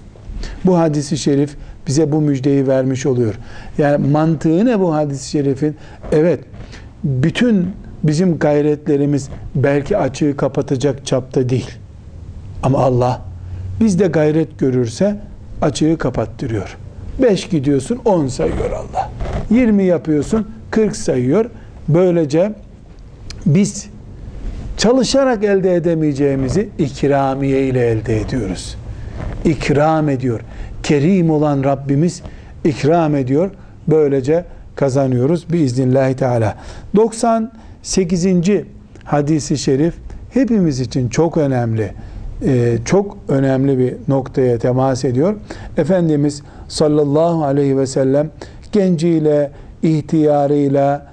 Bu 0.64 0.78
hadisi 0.78 1.18
şerif 1.18 1.56
bize 1.87 2.12
bu 2.12 2.21
müjdeyi 2.21 2.66
vermiş 2.66 3.06
oluyor. 3.06 3.35
Yani 3.78 4.09
mantığı 4.09 4.66
ne 4.66 4.80
bu 4.80 4.94
hadis-i 4.94 5.30
şerifin? 5.30 5.76
Evet, 6.12 6.40
bütün 7.04 7.71
bizim 8.02 8.38
gayretlerimiz 8.38 9.28
belki 9.54 9.97
açığı 9.97 10.37
kapatacak 10.37 11.06
çapta 11.06 11.49
değil. 11.49 11.71
Ama 12.62 12.78
Allah 12.78 13.23
bizde 13.80 14.06
gayret 14.06 14.59
görürse 14.59 15.16
açığı 15.62 15.99
kapattırıyor. 15.99 16.76
5 17.23 17.49
gidiyorsun 17.49 18.00
10 18.04 18.26
sayıyor 18.26 18.71
Allah. 18.71 19.11
20 19.50 19.85
yapıyorsun 19.85 20.49
40 20.71 20.97
sayıyor. 20.97 21.44
Böylece 21.88 22.52
biz 23.47 23.87
çalışarak 24.76 25.44
elde 25.44 25.75
edemeyeceğimizi 25.75 26.68
ikramiye 26.78 27.66
ile 27.66 27.87
elde 27.87 28.21
ediyoruz. 28.21 28.76
İkram 29.44 30.09
ediyor. 30.09 30.40
Kerim 30.82 31.30
olan 31.30 31.64
Rabbimiz 31.64 32.23
ikram 32.64 33.16
ediyor. 33.16 33.50
Böylece 33.88 34.44
kazanıyoruz 34.76 35.52
biiznillahü 35.52 36.17
teala. 36.17 36.57
98. 36.97 38.26
hadisi 39.05 39.59
şerif 39.59 39.95
hepimiz 40.31 40.81
için 40.81 41.09
çok 41.09 41.37
önemli. 41.37 41.93
Ee, 42.45 42.79
çok 42.85 43.19
önemli 43.29 43.79
bir 43.79 43.95
noktaya 44.09 44.59
temas 44.59 45.05
ediyor. 45.05 45.35
Efendimiz 45.76 46.43
sallallahu 46.69 47.45
aleyhi 47.45 47.79
ve 47.79 47.87
sellem 47.87 48.31
genciyle, 48.73 49.50
ihtiyarıyla, 49.83 51.07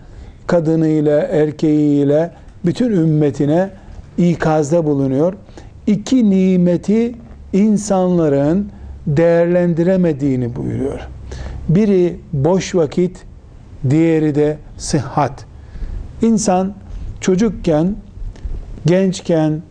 kadınıyla, 0.47 1.19
erkeğiyle 1.19 2.31
bütün 2.65 2.91
ümmetine 2.91 3.69
ikazda 4.17 4.85
bulunuyor. 4.85 5.33
İki 5.87 6.29
nimeti 6.29 7.15
insanların 7.53 8.69
değerlendiremediğini 9.07 10.55
buyuruyor. 10.55 10.99
Biri 11.69 12.19
boş 12.33 12.75
vakit, 12.75 13.25
diğeri 13.89 14.35
de 14.35 14.57
sıhhat. 14.77 15.45
İnsan 16.21 16.73
çocukken, 17.21 17.95
gençken, 18.85 19.61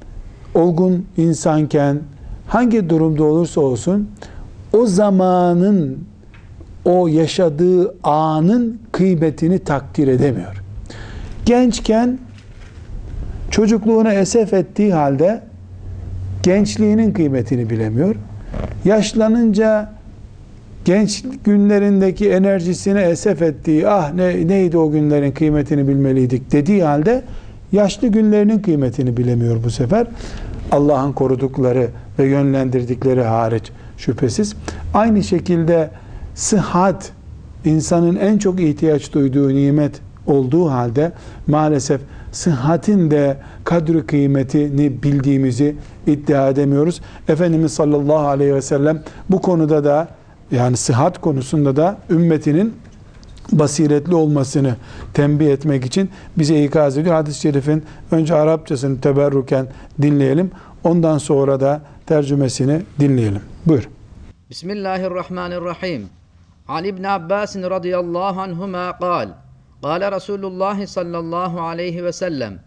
olgun 0.54 1.06
insanken 1.16 2.00
hangi 2.46 2.90
durumda 2.90 3.24
olursa 3.24 3.60
olsun 3.60 4.08
o 4.72 4.86
zamanın 4.86 5.98
o 6.84 7.08
yaşadığı 7.08 7.94
anın 8.02 8.80
kıymetini 8.92 9.58
takdir 9.58 10.08
edemiyor. 10.08 10.62
Gençken 11.44 12.18
çocukluğuna 13.50 14.12
esef 14.12 14.52
ettiği 14.52 14.92
halde 14.92 15.42
gençliğinin 16.42 17.12
kıymetini 17.12 17.70
bilemiyor. 17.70 18.14
Yaşlanınca 18.84 19.97
genç 20.88 21.24
günlerindeki 21.44 22.30
enerjisine 22.30 23.02
esef 23.02 23.42
ettiği 23.42 23.88
ah 23.88 24.12
ne, 24.12 24.48
neydi 24.48 24.78
o 24.78 24.90
günlerin 24.90 25.32
kıymetini 25.32 25.88
bilmeliydik 25.88 26.52
dediği 26.52 26.84
halde 26.84 27.22
yaşlı 27.72 28.08
günlerinin 28.08 28.58
kıymetini 28.58 29.16
bilemiyor 29.16 29.64
bu 29.64 29.70
sefer. 29.70 30.06
Allah'ın 30.72 31.12
korudukları 31.12 31.88
ve 32.18 32.24
yönlendirdikleri 32.24 33.22
hariç 33.22 33.72
şüphesiz. 33.96 34.56
Aynı 34.94 35.22
şekilde 35.22 35.90
sıhhat 36.34 37.12
insanın 37.64 38.16
en 38.16 38.38
çok 38.38 38.60
ihtiyaç 38.60 39.12
duyduğu 39.12 39.48
nimet 39.48 40.00
olduğu 40.26 40.70
halde 40.70 41.12
maalesef 41.46 42.00
sıhhatin 42.32 43.10
de 43.10 43.36
kadri 43.64 44.06
kıymetini 44.06 45.02
bildiğimizi 45.02 45.76
iddia 46.06 46.48
edemiyoruz. 46.48 47.00
Efendimiz 47.28 47.72
sallallahu 47.72 48.28
aleyhi 48.28 48.54
ve 48.54 48.62
sellem 48.62 49.02
bu 49.30 49.40
konuda 49.42 49.84
da 49.84 50.17
yani 50.50 50.76
sıhhat 50.76 51.20
konusunda 51.20 51.76
da 51.76 51.98
ümmetinin 52.10 52.74
basiretli 53.52 54.14
olmasını 54.14 54.76
tembih 55.14 55.46
etmek 55.46 55.84
için 55.84 56.10
bize 56.38 56.64
ikaz 56.64 56.98
ediyor. 56.98 57.14
Hadis-i 57.14 57.40
şerifin 57.40 57.84
önce 58.10 58.34
Arapçasını 58.34 59.00
teberruken 59.00 59.66
dinleyelim. 60.02 60.50
Ondan 60.84 61.18
sonra 61.18 61.60
da 61.60 61.82
tercümesini 62.06 62.82
dinleyelim. 63.00 63.42
Buyur. 63.66 63.88
Bismillahirrahmanirrahim. 64.50 66.08
Ali 66.68 66.88
ibn 66.88 67.04
Abbas 67.04 67.56
radıyallahu 67.56 68.40
anhuma 68.40 68.98
kal. 68.98 69.28
Kale 69.82 70.12
Resulullah 70.12 70.86
sallallahu 70.86 71.60
aleyhi 71.60 72.04
ve 72.04 72.12
sellem. 72.12 72.58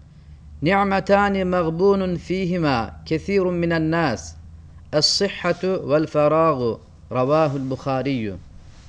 Ni'metani 0.61 1.43
mağbunun 1.45 2.15
fihima 2.15 2.89
kethirun 3.05 3.53
minen 3.53 3.91
nas. 3.91 4.35
Es-sihhatu 4.93 5.89
vel 5.89 6.07
feragu. 6.07 6.79
Ravahul 7.13 7.69
Bukhariyyü 7.69 8.35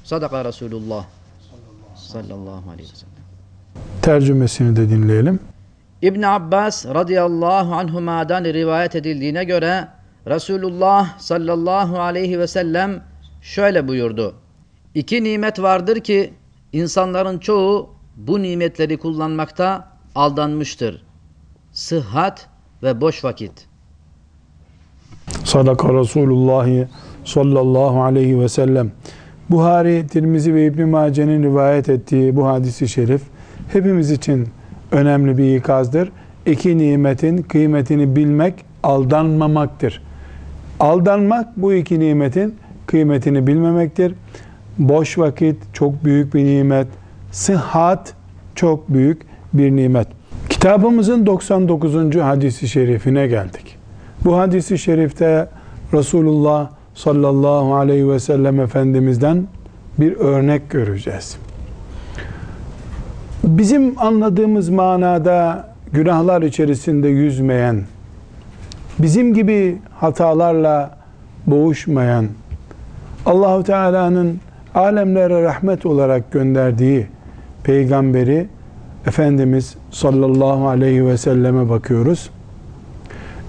Sadaka 0.04 0.44
Resulullah 0.44 1.04
sallallahu 1.94 2.70
aleyhi 2.70 2.90
ve 2.92 2.96
sellem. 2.96 3.12
Tercümesini 4.02 4.76
de 4.76 4.90
dinleyelim. 4.90 5.40
İbn 6.02 6.22
Abbas 6.22 6.86
radıyallahu 6.86 7.74
anhuma'dan 7.74 8.44
rivayet 8.44 8.96
edildiğine 8.96 9.44
göre 9.44 9.88
Resulullah 10.26 11.18
sallallahu 11.18 12.00
aleyhi 12.00 12.38
ve 12.38 12.46
sellem 12.46 13.02
şöyle 13.42 13.88
buyurdu. 13.88 14.34
İki 14.94 15.24
nimet 15.24 15.62
vardır 15.62 16.00
ki 16.00 16.34
insanların 16.72 17.38
çoğu 17.38 17.90
bu 18.16 18.42
nimetleri 18.42 18.98
kullanmakta 18.98 19.88
aldanmıştır. 20.14 21.02
Sıhhat 21.72 22.48
ve 22.82 23.00
boş 23.00 23.24
vakit. 23.24 23.66
Sadaka 25.44 25.94
Resulullah 25.94 26.88
sallallahu 27.24 28.02
aleyhi 28.02 28.40
ve 28.40 28.48
sellem. 28.48 28.92
Buhari, 29.50 30.06
Tirmizi 30.06 30.54
ve 30.54 30.66
İbn 30.66 30.88
Mace'nin 30.88 31.42
rivayet 31.42 31.88
ettiği 31.88 32.36
bu 32.36 32.46
hadisi 32.46 32.88
şerif 32.88 33.22
hepimiz 33.72 34.10
için 34.10 34.48
önemli 34.92 35.38
bir 35.38 35.56
ikazdır. 35.56 36.12
İki 36.46 36.78
nimetin 36.78 37.42
kıymetini 37.42 38.16
bilmek 38.16 38.54
aldanmamaktır. 38.82 40.02
Aldanmak 40.80 41.56
bu 41.56 41.74
iki 41.74 42.00
nimetin 42.00 42.54
kıymetini 42.86 43.46
bilmemektir. 43.46 44.14
Boş 44.78 45.18
vakit 45.18 45.56
çok 45.72 46.04
büyük 46.04 46.34
bir 46.34 46.44
nimet. 46.44 46.86
Sıhhat 47.32 48.14
çok 48.54 48.88
büyük 48.88 49.22
bir 49.52 49.76
nimet. 49.76 50.08
Kitabımızın 50.48 51.26
99. 51.26 52.16
hadisi 52.16 52.68
şerifine 52.68 53.26
geldik. 53.26 53.76
Bu 54.24 54.38
hadisi 54.38 54.78
şerifte 54.78 55.48
Resulullah 55.92 56.70
sallallahu 56.94 57.74
aleyhi 57.74 58.08
ve 58.08 58.20
sellem 58.20 58.60
Efendimiz'den 58.60 59.46
bir 59.98 60.16
örnek 60.16 60.70
göreceğiz. 60.70 61.36
Bizim 63.44 63.98
anladığımız 63.98 64.68
manada 64.68 65.68
günahlar 65.92 66.42
içerisinde 66.42 67.08
yüzmeyen, 67.08 67.82
bizim 68.98 69.34
gibi 69.34 69.78
hatalarla 69.98 70.98
boğuşmayan, 71.46 72.26
Allahu 73.26 73.62
Teala'nın 73.62 74.40
alemlere 74.74 75.42
rahmet 75.42 75.86
olarak 75.86 76.32
gönderdiği 76.32 77.06
peygamberi 77.64 78.48
Efendimiz 79.06 79.76
sallallahu 79.90 80.68
aleyhi 80.68 81.06
ve 81.06 81.18
selleme 81.18 81.68
bakıyoruz. 81.68 82.30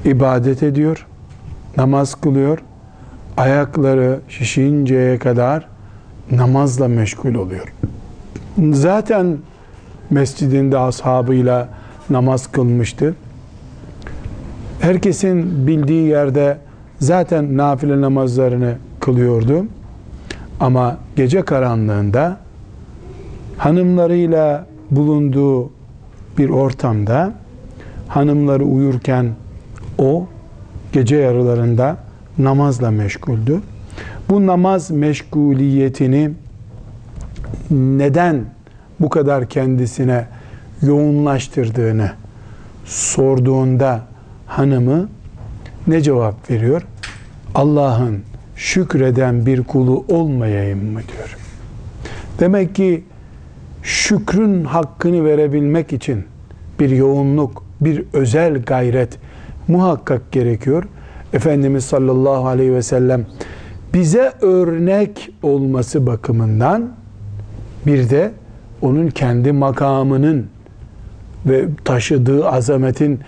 İbadet 0.06 0.64
ediyor, 0.64 1.08
namaz 1.78 2.16
kılıyor, 2.16 2.60
ayakları 3.38 4.20
şişinceye 4.30 5.20
kadar 5.20 5.68
namazla 6.32 6.88
meşgul 6.88 7.36
oluyor. 7.36 7.74
Zaten 8.72 9.38
mescidinde 10.10 10.77
ashabıyla 10.77 11.70
namaz 12.10 12.51
kılmıştı. 12.51 13.16
Herkesin 14.79 15.68
bildiği 15.68 16.07
yerde 16.07 16.57
zaten 17.00 17.57
nafile 17.57 18.01
namazlarını 18.01 18.75
kılıyordu. 19.00 19.66
Ama 20.60 20.98
gece 21.16 21.42
karanlığında 21.42 22.38
hanımlarıyla 23.57 24.66
bulunduğu 24.92 25.72
bir 26.38 26.50
ortamda 26.50 27.34
hanımları 28.07 28.64
uyurken 28.64 29.29
o 29.98 30.27
gece 30.92 31.16
yarılarında 31.16 31.98
namazla 32.37 32.91
meşguldü. 32.91 33.61
Bu 34.29 34.48
namaz 34.48 34.91
meşguliyetini 34.91 36.31
neden 37.72 38.46
bu 39.00 39.09
kadar 39.09 39.50
kendisine 39.50 40.27
yoğunlaştırdığını 40.81 42.11
sorduğunda 42.85 44.01
hanımı 44.48 45.09
ne 45.87 46.01
cevap 46.01 46.51
veriyor? 46.51 46.81
Allah'ın 47.55 48.22
şükreden 48.55 49.46
bir 49.46 49.63
kulu 49.63 50.05
olmayayım 50.07 50.91
mı 50.91 51.00
diyor. 51.00 51.37
Demek 52.39 52.75
ki 52.75 53.03
şükrün 53.83 54.63
hakkını 54.63 55.25
verebilmek 55.25 55.93
için 55.93 56.25
bir 56.79 56.89
yoğunluk, 56.89 57.63
bir 57.81 58.03
özel 58.13 58.61
gayret 58.61 59.17
muhakkak 59.67 60.31
gerekiyor. 60.31 60.83
Efendimiz 61.33 61.85
sallallahu 61.85 62.48
aleyhi 62.48 62.74
ve 62.74 62.81
sellem 62.81 63.25
bize 63.93 64.33
örnek 64.41 65.31
olması 65.43 66.07
bakımından 66.07 66.89
bir 67.85 68.09
de 68.09 68.31
onun 68.81 69.07
kendi 69.07 69.51
makamının 69.51 70.48
ve 71.46 71.65
taşıdığı 71.85 72.48
azametin 72.50 73.19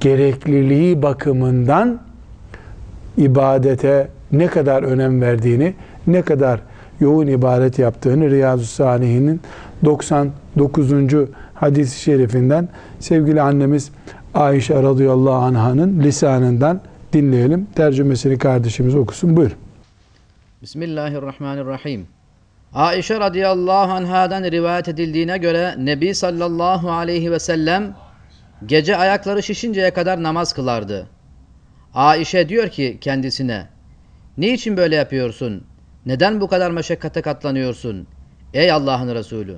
gerekliliği 0.00 1.02
bakımından 1.02 2.00
ibadete 3.16 4.08
ne 4.32 4.46
kadar 4.46 4.82
önem 4.82 5.20
verdiğini, 5.20 5.74
ne 6.06 6.22
kadar 6.22 6.60
yoğun 7.00 7.26
ibadet 7.26 7.78
yaptığını 7.78 8.30
Riyazu 8.30 8.64
Salihin'in 8.64 9.40
99. 9.84 10.92
hadis-i 11.54 12.00
şerifinden 12.00 12.68
sevgili 13.00 13.42
annemiz 13.42 13.90
Ayşe 14.34 14.82
radıyallahu 14.82 15.34
anh'ın 15.34 16.00
lisanından 16.00 16.80
dinleyelim. 17.12 17.68
Tercümesini 17.74 18.38
kardeşimiz 18.38 18.94
okusun. 18.94 19.36
Buyur. 19.36 19.50
Bismillahirrahmanirrahim. 20.62 22.06
Aişe 22.74 23.20
radıyallahu 23.20 23.92
anhadan 23.92 24.44
rivayet 24.44 24.88
edildiğine 24.88 25.38
göre 25.38 25.74
Nebi 25.78 26.14
sallallahu 26.14 26.92
aleyhi 26.92 27.30
ve 27.32 27.38
sellem 27.38 27.94
gece 28.66 28.96
ayakları 28.96 29.42
şişinceye 29.42 29.90
kadar 29.90 30.22
namaz 30.22 30.52
kılardı. 30.52 31.06
Aişe 31.94 32.48
diyor 32.48 32.68
ki 32.68 32.98
kendisine 33.00 33.66
Niçin 34.38 34.76
böyle 34.76 34.96
yapıyorsun? 34.96 35.64
Neden 36.06 36.40
bu 36.40 36.48
kadar 36.48 36.70
meşakkate 36.70 37.22
katlanıyorsun? 37.22 38.06
Ey 38.54 38.72
Allah'ın 38.72 39.14
Resulü! 39.14 39.56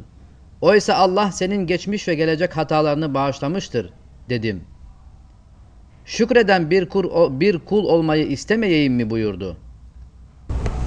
Oysa 0.60 0.94
Allah 0.94 1.32
senin 1.32 1.66
geçmiş 1.66 2.08
ve 2.08 2.14
gelecek 2.14 2.56
hatalarını 2.56 3.14
bağışlamıştır 3.14 3.90
dedim. 4.28 4.64
Şükreden 6.06 6.70
bir 6.70 6.86
kul, 6.88 7.40
bir 7.40 7.58
kul 7.58 7.84
olmayı 7.84 8.26
istemeyeyim 8.26 8.94
mi 8.94 9.10
buyurdu. 9.10 9.56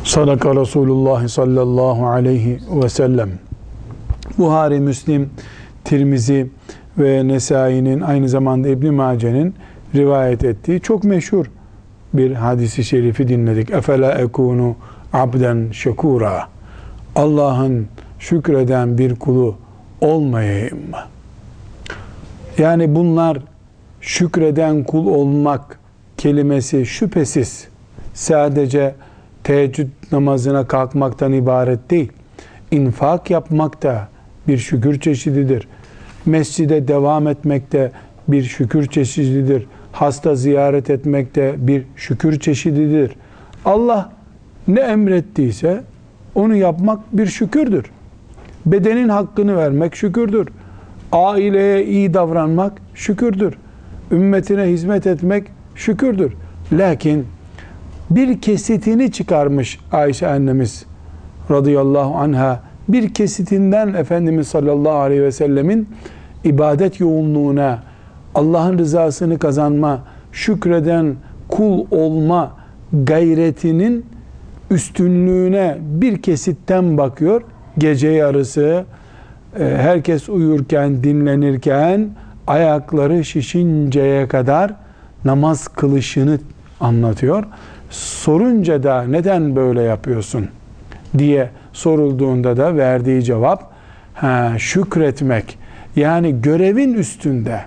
Sadaka 0.04 0.56
Resulullah 0.56 1.28
sallallahu 1.28 2.08
aleyhi 2.08 2.60
ve 2.84 2.90
sellem. 2.90 3.30
Buhari, 4.38 4.80
Müslim, 4.80 5.30
Tirmizi 5.84 6.48
ve 6.98 7.28
Nesai'nin 7.28 8.02
aynı 8.02 8.30
zamanda 8.30 8.68
İbn 8.68 8.94
Mace'nin 8.94 9.56
rivayet 9.96 10.44
ettiği 10.44 10.82
çok 10.82 11.04
meşhur 11.04 11.46
bir 12.14 12.32
hadisi 12.32 12.84
şerifi 12.84 13.28
dinledik. 13.28 13.72
Efela 13.72 14.12
ekunu 14.12 14.76
abden 15.14 15.72
şekura. 15.72 16.48
Allah'ın 17.16 17.88
şükreden 18.20 18.98
bir 18.98 19.16
kulu 19.16 19.56
olmayayım 20.02 20.90
mı? 20.90 21.00
Yani 22.58 22.96
bunlar 22.96 23.38
şükreden 24.08 24.84
kul 24.84 25.08
olmak 25.08 25.80
kelimesi 26.18 26.86
şüphesiz 26.86 27.68
sadece 28.14 28.96
teheccüd 29.44 29.88
namazına 30.12 30.68
kalkmaktan 30.68 31.34
ibaret 31.34 31.90
değil. 31.90 32.12
İnfak 32.72 33.30
yapmak 33.30 33.84
da 33.84 34.08
bir 34.48 34.58
şükür 34.58 35.00
çeşididir. 35.00 35.68
Mescide 36.26 36.88
devam 36.88 37.28
etmek 37.28 37.72
de 37.72 37.92
bir 38.28 38.44
şükür 38.44 38.88
çeşididir. 38.88 39.68
Hasta 39.92 40.36
ziyaret 40.36 40.90
etmek 40.90 41.36
de 41.36 41.56
bir 41.58 41.84
şükür 41.96 42.40
çeşididir. 42.40 43.16
Allah 43.66 44.12
ne 44.68 44.80
emrettiyse 44.80 45.84
onu 46.36 46.56
yapmak 46.56 47.00
bir 47.18 47.26
şükürdür. 47.26 47.86
Bedenin 48.66 49.10
hakkını 49.10 49.58
vermek 49.58 49.96
şükürdür. 49.96 50.48
Aileye 51.12 51.86
iyi 51.86 52.14
davranmak 52.14 52.82
şükürdür. 52.96 53.58
Ümmetine 54.12 54.64
hizmet 54.64 55.08
etmek 55.08 55.48
şükürdür. 55.76 56.34
Lakin 56.72 57.26
bir 58.10 58.42
kesitini 58.42 59.12
çıkarmış 59.12 59.80
Ayşe 59.92 60.28
annemiz 60.28 60.86
radıyallahu 61.52 62.16
anha 62.16 62.62
bir 62.88 63.14
kesitinden 63.14 63.94
Efendimiz 63.94 64.48
sallallahu 64.48 64.98
aleyhi 64.98 65.24
ve 65.24 65.32
sellemin 65.32 65.90
ibadet 66.44 67.00
yoğunluğuna 67.00 67.84
Allah'ın 68.36 68.78
rızasını 68.78 69.40
kazanma 69.40 70.04
şükreden 70.32 71.16
kul 71.48 71.86
olma 71.92 72.52
gayretinin 72.94 74.06
üstünlüğüne 74.72 75.78
bir 75.82 76.22
kesitten 76.22 76.98
bakıyor 76.98 77.42
gece 77.78 78.08
yarısı 78.08 78.86
e, 79.60 79.64
herkes 79.64 80.30
uyurken 80.30 81.04
dinlenirken 81.04 82.10
ayakları 82.48 83.26
şişinceye 83.26 84.28
kadar 84.28 84.74
namaz 85.26 85.68
kılışını 85.68 86.40
anlatıyor. 86.80 87.44
sorunca 87.90 88.84
da 88.84 89.04
neden 89.04 89.56
böyle 89.56 89.82
yapıyorsun 89.82 90.48
diye 91.18 91.50
sorulduğunda 91.74 92.58
da 92.58 92.76
verdiği 92.76 93.24
cevap 93.24 93.72
ha, 94.14 94.54
şükretmek 94.58 95.58
yani 95.96 96.42
görevin 96.42 96.94
üstünde 96.94 97.62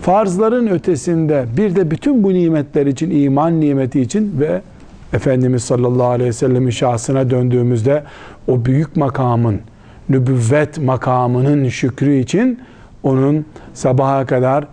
farzların 0.00 0.66
ötesinde 0.66 1.44
bir 1.56 1.76
de 1.76 1.90
bütün 1.90 2.22
bu 2.22 2.34
nimetler 2.34 2.86
için 2.86 3.10
iman 3.10 3.60
nimeti 3.60 4.00
için 4.00 4.40
ve 4.40 4.60
Efendimiz 5.12 5.64
sallallahu 5.64 6.06
aleyhi 6.06 6.28
ve 6.28 6.32
sellemin 6.32 6.70
şahsına 6.70 7.30
döndüğümüzde 7.30 8.02
o 8.48 8.64
büyük 8.64 8.96
makamın 8.96 9.60
nübüvvet 10.08 10.78
makamının 10.78 11.68
şükrü 11.68 12.14
için 12.14 12.60
onun 13.04 13.46
sabaha 13.74 14.26
kadar 14.26 14.64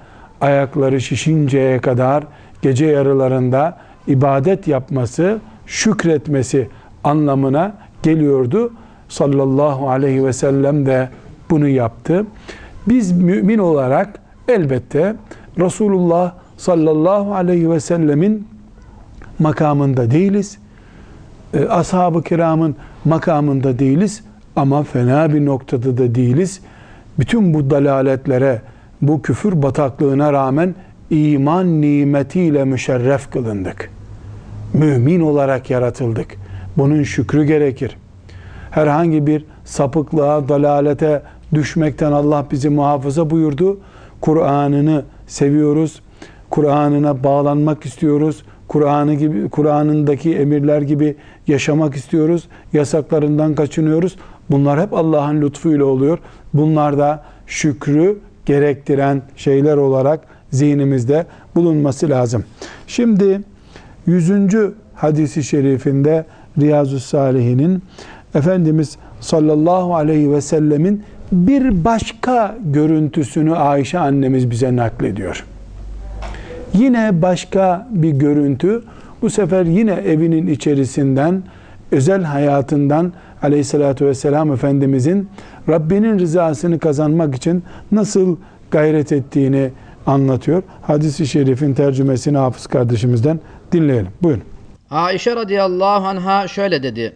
ayakları 0.41 1.02
şişinceye 1.02 1.80
kadar 1.80 2.24
gece 2.62 2.86
yarılarında 2.86 3.78
ibadet 4.08 4.67
yapması, 4.67 5.39
şükretmesi 5.65 6.70
anlamına 7.04 7.74
geliyordu. 8.04 8.74
Sallallahu 9.10 9.89
aleyhi 9.89 10.26
ve 10.26 10.34
sellem 10.34 10.86
de 10.86 11.10
bunu 11.50 11.67
yaptı. 11.67 12.26
Biz 12.88 13.12
mümin 13.12 13.58
olarak 13.58 14.20
elbette 14.48 15.15
Resulullah 15.60 16.34
sallallahu 16.58 17.34
aleyhi 17.34 17.72
ve 17.72 17.80
sellemin 17.80 18.48
makamında 19.39 20.12
değiliz. 20.12 20.58
E, 21.54 21.65
Ashab-ı 21.65 22.24
kiramın 22.24 22.76
makamında 23.06 23.80
değiliz 23.80 24.24
ama 24.56 24.84
fena 24.84 25.34
bir 25.34 25.46
noktada 25.46 25.98
da 25.98 26.15
değiliz. 26.15 26.62
Bütün 27.19 27.54
bu 27.54 27.69
dalaletlere, 27.69 28.62
bu 29.02 29.21
küfür 29.21 29.62
bataklığına 29.62 30.34
rağmen 30.34 30.76
iman 31.10 31.82
nimetiyle 31.82 32.65
müşerref 32.65 33.32
kılındık. 33.32 33.89
Mümin 34.74 35.21
olarak 35.21 35.69
yaratıldık. 35.69 36.36
Bunun 36.78 37.04
şükrü 37.04 37.43
gerekir. 37.43 37.97
Herhangi 38.71 39.28
bir 39.28 39.45
sapıklığa, 39.65 40.50
dalalete 40.50 41.21
düşmekten 41.54 42.12
Allah 42.12 42.45
bizi 42.52 42.69
muhafaza 42.69 43.30
buyurdu. 43.30 43.80
Kur'an'ını 44.21 45.04
seviyoruz. 45.28 46.02
Kur'an'ına 46.50 47.24
bağlanmak 47.24 47.86
istiyoruz. 47.86 48.43
Kur'an'ı 48.67 49.13
gibi 49.13 49.50
Kur'an'ındaki 49.50 50.36
emirler 50.36 50.82
gibi 50.82 51.15
yaşamak 51.47 51.95
istiyoruz. 51.95 52.47
Yasaklarından 52.74 53.56
kaçınıyoruz. 53.56 54.15
Bunlar 54.52 54.82
hep 54.82 54.94
Allah'ın 54.94 55.42
lütfuyla 55.42 55.86
oluyor. 55.86 56.20
Bunlar 56.54 56.98
da 56.98 57.24
şükrü 57.48 58.18
gerektiren 58.46 59.22
şeyler 59.36 59.78
olarak 59.78 60.20
zihnimizde 60.52 61.26
bulunması 61.56 62.10
lazım. 62.10 62.44
Şimdi 62.88 63.42
100. 64.06 64.32
hadisi 64.96 65.44
şerifinde 65.44 66.26
Riyazu 66.60 67.00
Salihin'in 67.00 67.84
Efendimiz 68.36 68.98
sallallahu 69.20 69.96
aleyhi 69.96 70.32
ve 70.32 70.42
sellemin 70.42 71.04
bir 71.32 71.86
başka 71.86 72.56
görüntüsünü 72.66 73.56
Ayşe 73.56 74.00
annemiz 74.00 74.52
bize 74.52 74.76
naklediyor. 74.76 75.46
Yine 76.74 77.22
başka 77.22 77.88
bir 77.92 78.12
görüntü 78.12 78.84
bu 79.22 79.30
sefer 79.30 79.66
yine 79.66 79.94
evinin 79.94 80.48
içerisinden 80.48 81.44
özel 81.92 82.24
hayatından 82.24 83.14
aleyhissalatü 83.44 84.06
vesselam 84.06 84.54
Efendimizin 84.54 85.30
Rabbinin 85.70 86.20
rızasını 86.20 86.80
kazanmak 86.80 87.36
için 87.36 87.64
nasıl 87.92 88.38
gayret 88.72 89.12
ettiğini 89.12 89.72
anlatıyor. 90.06 90.64
Hadis-i 90.82 91.28
şerifin 91.28 91.74
tercümesini 91.74 92.38
hafız 92.38 92.68
kardeşimizden 92.68 93.40
dinleyelim. 93.72 94.12
Buyurun. 94.22 94.44
Aişe 94.92 95.36
radıyallahu 95.36 96.08
anha 96.08 96.48
şöyle 96.48 96.84
dedi. 96.84 97.16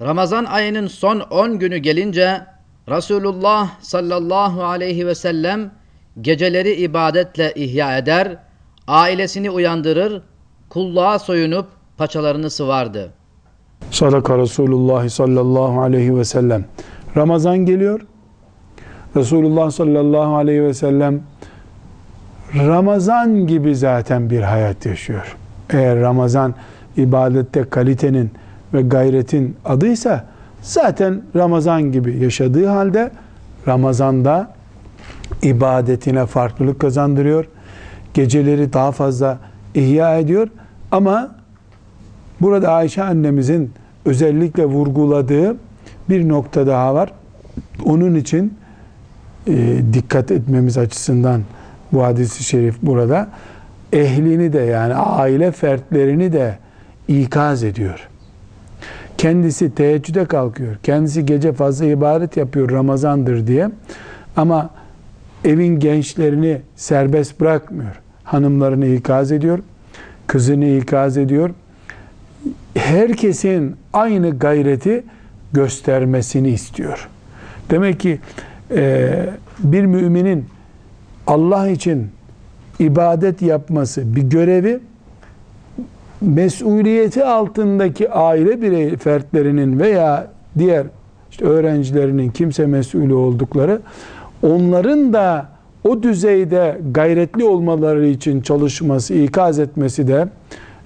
Ramazan 0.00 0.44
ayının 0.44 0.86
son 0.86 1.20
10 1.20 1.58
günü 1.58 1.76
gelince 1.76 2.40
Resulullah 2.88 3.80
sallallahu 3.80 4.64
aleyhi 4.64 5.06
ve 5.06 5.14
sellem 5.14 5.70
geceleri 6.20 6.74
ibadetle 6.74 7.52
ihya 7.56 7.98
eder, 7.98 8.36
ailesini 8.86 9.50
uyandırır, 9.50 10.22
kulluğa 10.68 11.18
soyunup 11.18 11.66
paçalarını 11.98 12.50
sıvardı. 12.50 13.12
Sadaka 13.90 14.38
Resulullah 14.38 15.08
sallallahu 15.08 15.80
aleyhi 15.80 16.16
ve 16.16 16.24
sellem. 16.24 16.64
Ramazan 17.16 17.58
geliyor. 17.58 18.00
Resulullah 19.16 19.70
sallallahu 19.70 20.36
aleyhi 20.36 20.62
ve 20.62 20.74
sellem 20.74 21.20
Ramazan 22.54 23.46
gibi 23.46 23.76
zaten 23.76 24.30
bir 24.30 24.40
hayat 24.40 24.86
yaşıyor. 24.86 25.36
Eğer 25.70 26.00
Ramazan 26.00 26.54
ibadette 26.96 27.64
kalitenin 27.64 28.30
ve 28.74 28.82
gayretin 28.82 29.56
adıysa 29.64 30.24
zaten 30.62 31.22
Ramazan 31.36 31.82
gibi 31.92 32.18
yaşadığı 32.18 32.66
halde 32.66 33.10
Ramazan'da 33.68 34.50
ibadetine 35.42 36.26
farklılık 36.26 36.80
kazandırıyor. 36.80 37.48
Geceleri 38.14 38.72
daha 38.72 38.92
fazla 38.92 39.38
ihya 39.74 40.18
ediyor 40.18 40.48
ama 40.90 41.36
burada 42.44 42.72
Ayşe 42.72 43.02
annemizin 43.02 43.72
özellikle 44.04 44.64
vurguladığı 44.64 45.56
bir 46.08 46.28
nokta 46.28 46.66
daha 46.66 46.94
var. 46.94 47.12
Onun 47.84 48.14
için 48.14 48.54
e, 49.46 49.76
dikkat 49.92 50.30
etmemiz 50.30 50.78
açısından 50.78 51.42
bu 51.92 52.02
hadisi 52.02 52.44
şerif 52.44 52.82
burada 52.82 53.28
ehlini 53.92 54.52
de 54.52 54.58
yani 54.58 54.94
aile 54.94 55.52
fertlerini 55.52 56.32
de 56.32 56.58
ikaz 57.08 57.64
ediyor. 57.64 58.08
Kendisi 59.18 59.74
teheccüde 59.74 60.24
kalkıyor. 60.24 60.76
Kendisi 60.82 61.26
gece 61.26 61.52
fazla 61.52 61.84
ibadet 61.84 62.36
yapıyor 62.36 62.70
Ramazandır 62.70 63.46
diye. 63.46 63.70
Ama 64.36 64.70
evin 65.44 65.80
gençlerini 65.80 66.60
serbest 66.76 67.40
bırakmıyor. 67.40 68.00
Hanımlarını 68.24 68.86
ikaz 68.86 69.32
ediyor. 69.32 69.58
Kızını 70.26 70.64
ikaz 70.66 71.16
ediyor. 71.16 71.50
Herkesin 72.74 73.76
aynı 73.92 74.38
gayreti 74.38 75.04
göstermesini 75.52 76.48
istiyor. 76.50 77.08
Demek 77.70 78.00
ki 78.00 78.18
e, 78.70 79.10
bir 79.58 79.84
müminin 79.84 80.44
Allah 81.26 81.68
için 81.68 82.08
ibadet 82.78 83.42
yapması 83.42 84.16
bir 84.16 84.22
görevi 84.22 84.80
mesuliyeti 86.20 87.24
altındaki 87.24 88.10
aile 88.10 88.62
birey 88.62 88.96
fertlerinin 88.96 89.80
veya 89.80 90.26
diğer 90.58 90.86
işte 91.30 91.44
öğrencilerinin 91.44 92.30
kimse 92.30 92.66
mesulü 92.66 93.14
oldukları 93.14 93.80
onların 94.42 95.12
da 95.12 95.46
o 95.84 96.02
düzeyde 96.02 96.78
gayretli 96.90 97.44
olmaları 97.44 98.06
için 98.06 98.40
çalışması, 98.40 99.14
ikaz 99.14 99.58
etmesi 99.58 100.08
de 100.08 100.28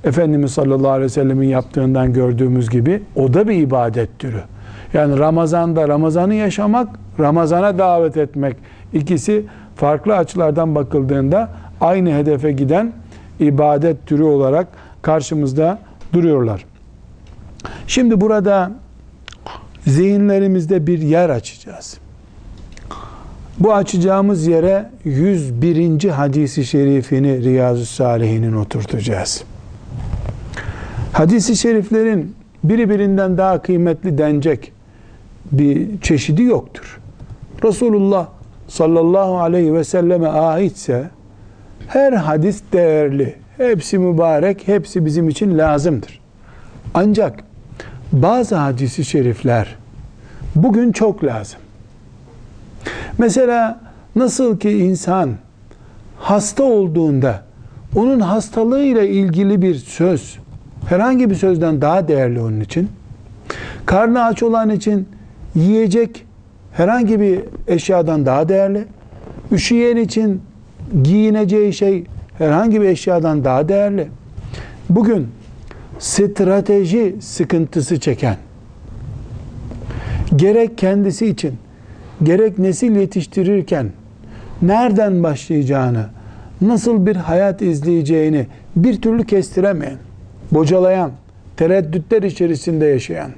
Efendimiz 0.05 0.53
sallallahu 0.53 0.91
aleyhi 0.91 1.05
ve 1.05 1.09
sellemin 1.09 1.49
yaptığından 1.49 2.13
gördüğümüz 2.13 2.71
gibi 2.71 3.03
o 3.17 3.35
da 3.35 3.49
bir 3.49 3.55
ibadet 3.55 4.19
türü. 4.19 4.43
Yani 4.95 5.19
Ramazan'da 5.19 5.89
Ramazan'ı 5.89 6.35
yaşamak, 6.35 6.89
Ramazan'a 7.21 7.79
davet 7.79 8.17
etmek 8.17 8.57
ikisi 8.93 9.45
farklı 9.77 10.17
açılardan 10.17 10.75
bakıldığında 10.75 11.51
aynı 11.81 12.13
hedefe 12.13 12.53
giden 12.53 12.93
ibadet 13.41 14.07
türü 14.07 14.23
olarak 14.23 14.69
karşımızda 15.03 15.79
duruyorlar. 16.13 16.65
Şimdi 17.87 18.21
burada 18.21 18.73
zihinlerimizde 19.87 20.87
bir 20.87 20.99
yer 20.99 21.31
açacağız. 21.31 21.99
Bu 23.59 23.75
açacağımız 23.75 24.47
yere 24.47 24.91
101. 25.05 26.09
hadisi 26.09 26.65
şerifini 26.65 27.43
Riyazu 27.43 27.87
Salihin'in 27.87 28.53
oturtacağız. 28.53 29.45
Hadisi 31.19 31.57
şeriflerin 31.57 32.35
biri 32.65 32.91
birinden 32.91 33.39
daha 33.39 33.63
kıymetli 33.63 34.19
denecek 34.19 34.73
bir 35.53 36.01
çeşidi 36.01 36.43
yoktur. 36.43 37.01
Resulullah 37.65 38.29
sallallahu 38.69 39.39
aleyhi 39.39 39.75
ve 39.75 39.85
selleme 39.85 40.29
aitse 40.29 41.11
her 41.87 42.13
hadis 42.13 42.63
değerli, 42.73 43.35
hepsi 43.57 43.99
mübarek, 43.99 44.69
hepsi 44.69 45.05
bizim 45.05 45.29
için 45.29 45.59
lazımdır. 45.59 46.21
Ancak 46.95 47.45
bazı 48.13 48.55
hadisi 48.57 49.05
şerifler 49.05 49.77
bugün 50.55 50.93
çok 50.93 51.25
lazım. 51.25 51.61
Mesela 53.19 53.81
nasıl 54.17 54.59
ki 54.59 54.71
insan 54.71 55.31
hasta 56.19 56.63
olduğunda 56.63 57.43
onun 57.97 58.21
hastalığıyla 58.21 59.03
ilgili 59.03 59.63
bir 59.63 59.75
söz 59.75 60.39
herhangi 60.87 61.31
bir 61.31 61.35
sözden 61.35 61.81
daha 61.81 62.09
değerli 62.09 62.41
onun 62.41 62.61
için. 62.61 62.89
Karnı 63.87 64.25
aç 64.25 64.43
olan 64.43 64.71
için 64.71 65.09
yiyecek 65.55 66.27
herhangi 66.73 67.21
bir 67.21 67.41
eşyadan 67.67 68.27
daha 68.27 68.49
değerli. 68.49 68.85
Üşüyen 69.53 69.97
için 69.97 70.43
giyineceği 71.03 71.73
şey 71.73 72.05
herhangi 72.39 72.81
bir 72.81 72.87
eşyadan 72.87 73.45
daha 73.45 73.69
değerli. 73.69 74.09
Bugün 74.91 75.29
strateji 75.99 77.17
sıkıntısı 77.21 78.01
çeken, 78.01 78.37
gerek 80.37 80.79
kendisi 80.79 81.27
için, 81.27 81.55
gerek 82.23 82.59
nesil 82.59 82.97
yetiştirirken 82.97 83.91
nereden 84.63 85.23
başlayacağını, 85.23 86.07
nasıl 86.61 87.07
bir 87.07 87.17
hayat 87.17 87.63
izleyeceğini 87.63 88.47
bir 88.77 89.03
türlü 89.03 89.27
kestiremeyen, 89.27 89.99
bocalayan, 90.53 91.11
tereddütler 91.57 92.23
içerisinde 92.23 92.87
yaşayan, 92.87 93.31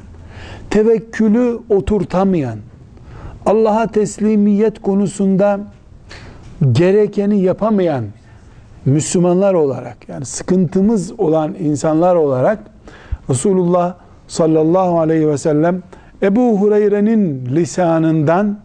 tevekkülü 0.71 1.59
oturtamayan, 1.69 2.59
Allah'a 3.47 3.87
teslimiyet 3.87 4.83
konusunda 4.83 5.61
gerekeni 6.73 7.41
yapamayan 7.41 8.05
Müslümanlar 8.85 9.55
olarak 9.55 10.09
yani 10.09 10.25
sıkıntımız 10.25 11.21
olan 11.21 11.55
insanlar 11.61 12.15
olarak 12.15 12.59
Resulullah 13.31 13.95
sallallahu 14.29 15.01
aleyhi 15.01 15.29
ve 15.29 15.39
sellem 15.39 15.83
Ebu 16.23 16.61
Hureyre'nin 16.61 17.47
lisanından 17.47 18.59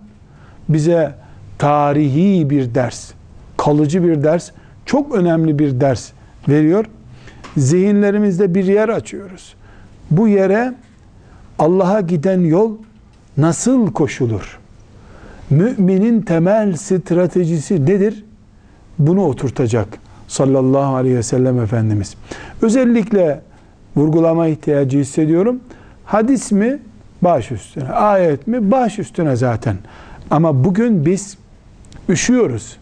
bize 0.70 1.12
tarihi 1.58 2.50
bir 2.50 2.76
ders, 2.76 3.12
kalıcı 3.58 4.04
bir 4.04 4.24
ders, 4.24 4.52
çok 4.86 5.16
önemli 5.16 5.60
bir 5.60 5.82
ders 5.82 6.12
veriyor. 6.50 6.86
Zihinlerimizde 7.58 8.56
bir 8.56 8.66
yer 8.66 8.90
açıyoruz. 8.90 9.56
Bu 10.12 10.28
yere 10.28 10.74
Allah'a 11.60 12.02
giden 12.02 12.40
yol 12.40 12.78
nasıl 13.38 13.92
koşulur? 13.92 14.60
Müminin 15.50 16.22
temel 16.22 16.76
stratejisi 16.76 17.86
nedir? 17.86 18.26
Bunu 19.00 19.26
oturtacak 19.26 19.88
sallallahu 20.28 20.96
aleyhi 20.96 21.18
ve 21.18 21.24
sellem 21.24 21.60
Efendimiz. 21.60 22.16
Özellikle 22.62 23.42
vurgulama 23.96 24.48
ihtiyacı 24.48 24.98
hissediyorum. 24.98 25.60
Hadis 26.06 26.52
mi? 26.52 26.80
Baş 27.22 27.52
üstüne. 27.52 27.90
Ayet 27.90 28.48
mi? 28.48 28.72
Baş 28.72 29.00
üstüne 29.00 29.36
zaten. 29.36 29.78
Ama 30.32 30.64
bugün 30.64 31.06
biz 31.06 31.38
üşüyoruz. 32.10 32.78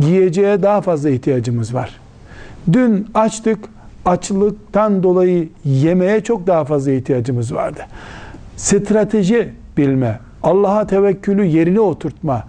Giyeceğe 0.00 0.62
daha 0.62 0.80
fazla 0.80 1.10
ihtiyacımız 1.10 1.74
var. 1.74 2.00
Dün 2.72 3.06
açtık, 3.14 3.58
açlıktan 4.04 5.02
dolayı 5.02 5.48
yemeğe 5.64 6.20
çok 6.20 6.46
daha 6.46 6.64
fazla 6.64 6.92
ihtiyacımız 6.92 7.54
vardı. 7.54 7.80
Strateji 8.56 9.48
bilme, 9.76 10.20
Allah'a 10.42 10.86
tevekkülü 10.86 11.44
yerine 11.44 11.80
oturtma, 11.80 12.44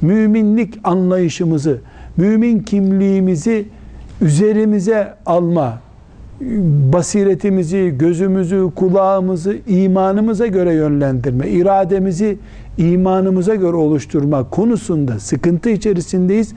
müminlik 0.00 0.74
anlayışımızı, 0.84 1.80
mümin 2.16 2.58
kimliğimizi 2.58 3.68
üzerimize 4.20 5.14
alma, 5.26 5.78
basiretimizi, 6.92 7.94
gözümüzü, 7.98 8.70
kulağımızı 8.76 9.56
imanımıza 9.66 10.46
göre 10.46 10.74
yönlendirme, 10.74 11.48
irademizi 11.48 12.38
imanımıza 12.78 13.54
göre 13.54 13.76
oluşturma 13.76 14.50
konusunda 14.50 15.18
sıkıntı 15.18 15.70
içerisindeyiz. 15.70 16.54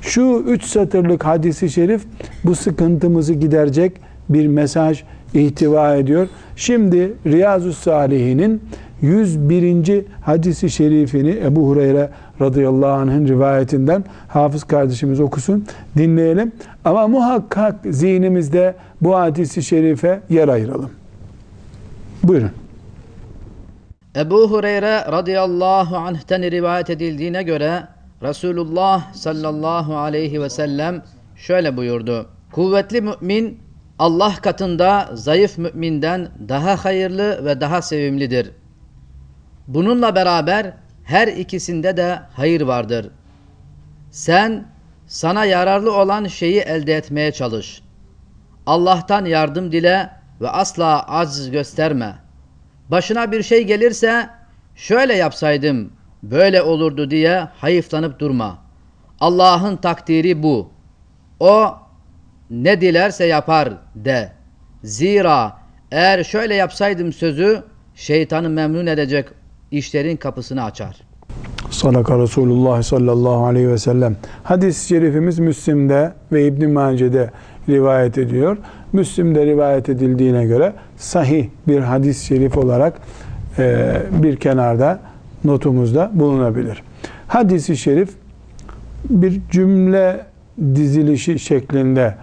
Şu 0.00 0.44
üç 0.46 0.64
satırlık 0.64 1.24
hadisi 1.24 1.70
şerif 1.70 2.02
bu 2.44 2.54
sıkıntımızı 2.54 3.34
giderecek 3.34 3.92
bir 4.28 4.46
mesaj 4.46 5.02
ihtiva 5.34 5.96
ediyor. 5.96 6.28
Şimdi 6.56 7.12
Riyazu 7.26 7.72
Salihin'in 7.72 8.62
101. 9.02 10.04
hadisi 10.20 10.70
şerifini 10.70 11.30
Ebu 11.44 11.68
Hureyre 11.68 12.10
radıyallahu 12.40 12.90
anh'ın 12.90 13.28
rivayetinden 13.28 14.04
hafız 14.28 14.64
kardeşimiz 14.64 15.20
okusun, 15.20 15.66
dinleyelim. 15.96 16.52
Ama 16.84 17.08
muhakkak 17.08 17.74
zihnimizde 17.90 18.74
bu 19.00 19.16
hadisi 19.16 19.62
şerife 19.62 20.20
yer 20.30 20.48
ayıralım. 20.48 20.90
Buyurun. 22.22 22.50
Ebu 24.16 24.50
Hureyre 24.50 25.12
radıyallahu 25.12 25.96
anh'ten 25.96 26.50
rivayet 26.50 26.90
edildiğine 26.90 27.42
göre 27.42 27.82
Resulullah 28.22 29.14
sallallahu 29.14 29.96
aleyhi 29.96 30.42
ve 30.42 30.50
sellem 30.50 31.02
şöyle 31.36 31.76
buyurdu. 31.76 32.28
Kuvvetli 32.52 33.00
mümin 33.00 33.60
Allah 33.98 34.34
katında 34.42 35.10
zayıf 35.14 35.58
müminden 35.58 36.28
daha 36.48 36.84
hayırlı 36.84 37.44
ve 37.44 37.60
daha 37.60 37.82
sevimlidir. 37.82 38.50
Bununla 39.66 40.14
beraber 40.14 40.72
her 41.04 41.28
ikisinde 41.28 41.96
de 41.96 42.20
hayır 42.32 42.60
vardır. 42.60 43.10
Sen 44.10 44.64
sana 45.06 45.44
yararlı 45.44 45.96
olan 45.96 46.26
şeyi 46.26 46.60
elde 46.60 46.96
etmeye 46.96 47.32
çalış. 47.32 47.82
Allah'tan 48.66 49.24
yardım 49.24 49.72
dile 49.72 50.10
ve 50.40 50.48
asla 50.48 51.08
aciz 51.08 51.50
gösterme. 51.50 52.14
Başına 52.88 53.32
bir 53.32 53.42
şey 53.42 53.64
gelirse 53.64 54.30
şöyle 54.74 55.14
yapsaydım 55.14 55.92
böyle 56.22 56.62
olurdu 56.62 57.10
diye 57.10 57.48
hayıflanıp 57.56 58.18
durma. 58.18 58.58
Allah'ın 59.20 59.76
takdiri 59.76 60.42
bu. 60.42 60.68
O 61.40 61.74
ne 62.50 62.80
dilerse 62.80 63.24
yapar 63.26 63.68
de. 63.94 64.32
Zira 64.84 65.56
eğer 65.90 66.24
şöyle 66.24 66.54
yapsaydım 66.54 67.12
sözü 67.12 67.62
şeytanı 67.94 68.50
memnun 68.50 68.86
edecek 68.86 69.28
işlerin 69.70 70.16
kapısını 70.16 70.64
açar. 70.64 70.96
Sadaka 71.70 72.18
Resulullah 72.18 72.82
sallallahu 72.82 73.46
aleyhi 73.46 73.68
ve 73.68 73.78
sellem. 73.78 74.16
Hadis-i 74.44 74.88
şerifimiz 74.88 75.38
Müslim'de 75.38 76.12
ve 76.32 76.46
İbn-i 76.46 76.66
Mace'de 76.66 77.30
rivayet 77.68 78.18
ediyor. 78.18 78.56
Müslim'de 78.92 79.46
rivayet 79.46 79.88
edildiğine 79.88 80.44
göre 80.44 80.72
sahih 80.96 81.48
bir 81.68 81.80
hadis-i 81.80 82.26
şerif 82.26 82.58
olarak 82.58 83.00
e, 83.58 83.96
bir 84.22 84.36
kenarda 84.36 85.00
notumuzda 85.44 86.10
bulunabilir. 86.14 86.82
Hadis-i 87.28 87.76
şerif 87.76 88.10
bir 89.10 89.40
cümle 89.50 90.26
dizilişi 90.74 91.38
şeklinde 91.38 92.14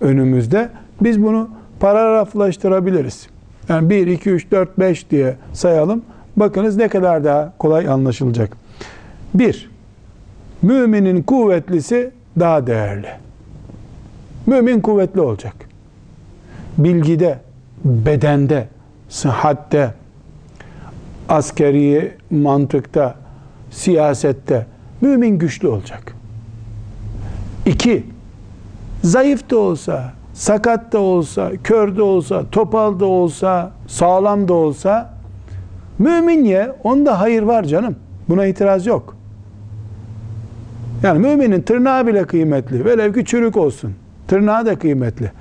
önümüzde. 0.00 0.68
Biz 1.00 1.22
bunu 1.22 1.48
paragraflaştırabiliriz. 1.80 3.26
Yani 3.68 3.90
1, 3.90 4.06
2, 4.06 4.30
3, 4.30 4.50
4, 4.50 4.78
5 4.78 5.10
diye 5.10 5.36
sayalım. 5.52 6.02
Bakınız 6.36 6.76
ne 6.76 6.88
kadar 6.88 7.24
daha 7.24 7.52
kolay 7.58 7.88
anlaşılacak. 7.88 8.56
Bir, 9.34 9.70
müminin 10.62 11.22
kuvvetlisi 11.22 12.10
daha 12.40 12.66
değerli. 12.66 13.08
Mümin 14.46 14.80
kuvvetli 14.80 15.20
olacak. 15.20 15.54
Bilgide, 16.78 17.38
bedende, 17.84 18.68
sıhhatte, 19.08 19.94
askeri 21.32 22.12
mantıkta, 22.30 23.14
siyasette 23.70 24.66
mümin 25.00 25.38
güçlü 25.38 25.68
olacak. 25.68 26.14
İki, 27.66 28.06
zayıf 29.02 29.50
da 29.50 29.58
olsa, 29.58 30.12
sakat 30.34 30.92
da 30.92 30.98
olsa, 30.98 31.52
kör 31.64 31.96
de 31.96 32.02
olsa, 32.02 32.44
topal 32.52 33.00
da 33.00 33.06
olsa, 33.06 33.70
sağlam 33.86 34.48
da 34.48 34.54
olsa 34.54 35.14
mümin 35.98 36.44
ye, 36.44 36.72
onda 36.84 37.20
hayır 37.20 37.42
var 37.42 37.64
canım. 37.64 37.96
Buna 38.28 38.46
itiraz 38.46 38.86
yok. 38.86 39.16
Yani 41.02 41.18
müminin 41.18 41.62
tırnağı 41.62 42.06
bile 42.06 42.24
kıymetli. 42.24 42.84
Velev 42.84 43.14
ki 43.14 43.24
çürük 43.24 43.56
olsun. 43.56 43.94
Tırnağı 44.28 44.66
da 44.66 44.78
kıymetli. 44.78 45.32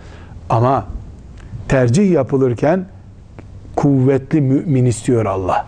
Ama 0.49 0.85
tercih 1.67 2.11
yapılırken 2.11 2.85
kuvvetli 3.75 4.41
mümin 4.41 4.85
istiyor 4.85 5.25
Allah. 5.25 5.65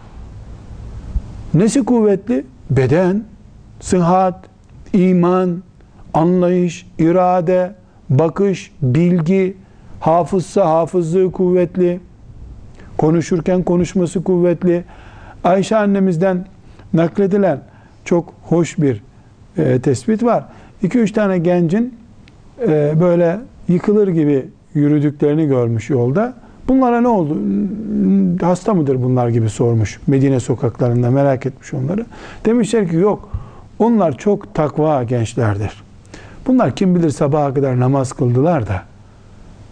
Nesi 1.54 1.86
kuvvetli? 1.86 2.46
Beden, 2.70 3.24
sıhhat, 3.80 4.46
iman, 4.94 5.64
anlayış, 6.14 6.88
irade, 7.00 7.72
bakış, 8.10 8.72
bilgi, 8.82 9.58
hafızsa 10.00 10.70
hafızlığı 10.70 11.32
kuvvetli, 11.32 12.00
konuşurken 12.98 13.64
konuşması 13.64 14.24
kuvvetli. 14.24 14.84
Ayşe 15.44 15.78
annemizden 15.78 16.46
nakledilen 16.94 17.60
çok 18.06 18.34
hoş 18.44 18.78
bir 18.78 19.04
e, 19.58 19.80
tespit 19.80 20.24
var. 20.24 20.46
2-3 20.84 21.14
tane 21.14 21.38
gencin 21.38 21.96
e, 22.68 22.94
böyle 23.02 23.40
yıkılır 23.68 24.08
gibi 24.08 24.46
yürüdüklerini 24.74 25.48
görmüş 25.48 25.90
yolda. 25.90 26.34
Bunlara 26.68 27.02
ne 27.02 27.08
oldu? 27.08 27.38
Hasta 28.42 28.74
mıdır 28.74 29.04
bunlar 29.04 29.30
gibi 29.30 29.50
sormuş. 29.50 30.00
Medine 30.08 30.40
sokaklarında 30.40 31.12
merak 31.12 31.46
etmiş 31.46 31.74
onları. 31.74 32.06
Demişler 32.46 32.90
ki 32.90 32.96
yok. 32.96 33.30
Onlar 33.80 34.18
çok 34.18 34.56
takva 34.56 35.04
gençlerdir. 35.04 35.84
Bunlar 36.48 36.76
kim 36.76 36.96
bilir 36.96 37.10
sabaha 37.10 37.54
kadar 37.54 37.80
namaz 37.80 38.14
kıldılar 38.14 38.68
da 38.68 38.82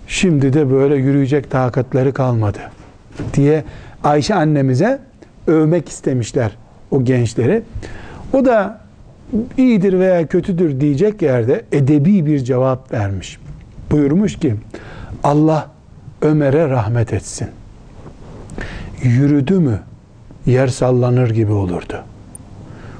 şimdi 0.08 0.54
de 0.54 0.72
böyle 0.72 0.96
yürüyecek 0.96 1.52
takatları 1.52 2.14
kalmadı 2.14 2.60
diye 3.34 3.64
Ayşe 4.04 4.36
annemize 4.36 5.00
övmek 5.48 5.90
istemişler 5.90 6.52
o 6.92 7.04
gençleri. 7.04 7.64
O 8.34 8.46
da 8.46 8.82
iyidir 9.58 10.00
veya 10.00 10.28
kötüdür 10.28 10.80
diyecek 10.80 11.22
yerde 11.22 11.66
edebi 11.72 12.26
bir 12.26 12.40
cevap 12.40 12.94
vermiş. 12.94 13.38
Buyurmuş 13.92 14.40
ki 14.40 14.56
Allah 15.24 15.70
Ömer'e 16.22 16.70
rahmet 16.70 17.14
etsin. 17.14 17.48
Yürüdü 19.04 19.60
mü 19.60 19.80
yer 20.46 20.68
sallanır 20.68 21.30
gibi 21.30 21.52
olurdu. 21.52 22.04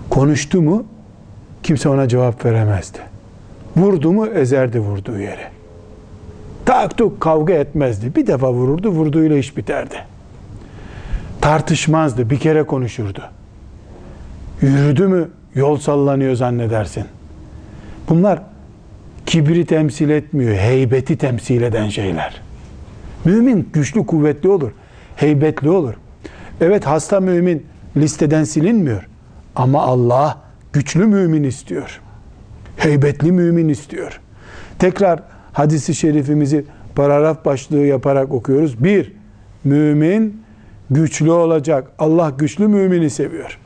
Konuştu 0.10 0.62
mu 0.62 0.86
kimse 1.64 1.90
ona 1.90 2.08
cevap 2.08 2.46
veremezdi. 2.46 3.00
Vurdu 3.78 4.12
mu 4.12 4.28
ezerdi 4.28 4.80
vurduğu 4.80 5.20
yere. 5.20 5.52
Tak 6.66 6.98
tuk 6.98 7.22
kavga 7.22 7.54
etmezdi. 7.54 8.16
Bir 8.16 8.28
defa 8.28 8.54
vururdu, 8.54 8.90
vurduğuyla 8.90 9.38
iş 9.38 9.58
biterdi. 9.58 9.96
Tartışmazdı, 11.42 12.30
bir 12.30 12.40
kere 12.40 12.64
konuşurdu. 12.64 13.22
Yürüdü 14.62 15.08
mü 15.08 15.30
yol 15.56 15.78
sallanıyor 15.78 16.36
zannedersin. 16.36 17.06
Bunlar 18.10 18.42
kibri 19.26 19.66
temsil 19.66 20.10
etmiyor, 20.10 20.56
heybeti 20.56 21.18
temsil 21.18 21.62
eden 21.62 21.90
şeyler. 21.90 22.42
Mümin 23.26 23.70
güçlü, 23.74 24.06
kuvvetli 24.06 24.50
olur, 24.50 24.72
heybetli 25.16 25.70
olur. 25.70 25.94
Evet 26.62 26.86
hasta 26.88 27.20
mümin 27.20 27.66
listeden 27.98 28.44
silinmiyor. 28.44 29.08
Ama 29.56 29.82
Allah 29.82 30.38
güçlü 30.74 31.06
mümin 31.06 31.44
istiyor. 31.44 32.02
Heybetli 32.78 33.32
mümin 33.32 33.70
istiyor. 33.70 34.20
Tekrar 34.80 35.24
hadisi 35.54 35.96
şerifimizi 35.96 36.66
paragraf 36.96 37.46
başlığı 37.46 37.86
yaparak 37.86 38.32
okuyoruz. 38.32 38.84
Bir, 38.84 39.14
mümin 39.64 40.42
güçlü 40.90 41.32
olacak. 41.32 41.92
Allah 42.00 42.30
güçlü 42.38 42.68
mümini 42.68 43.10
seviyor. 43.10 43.60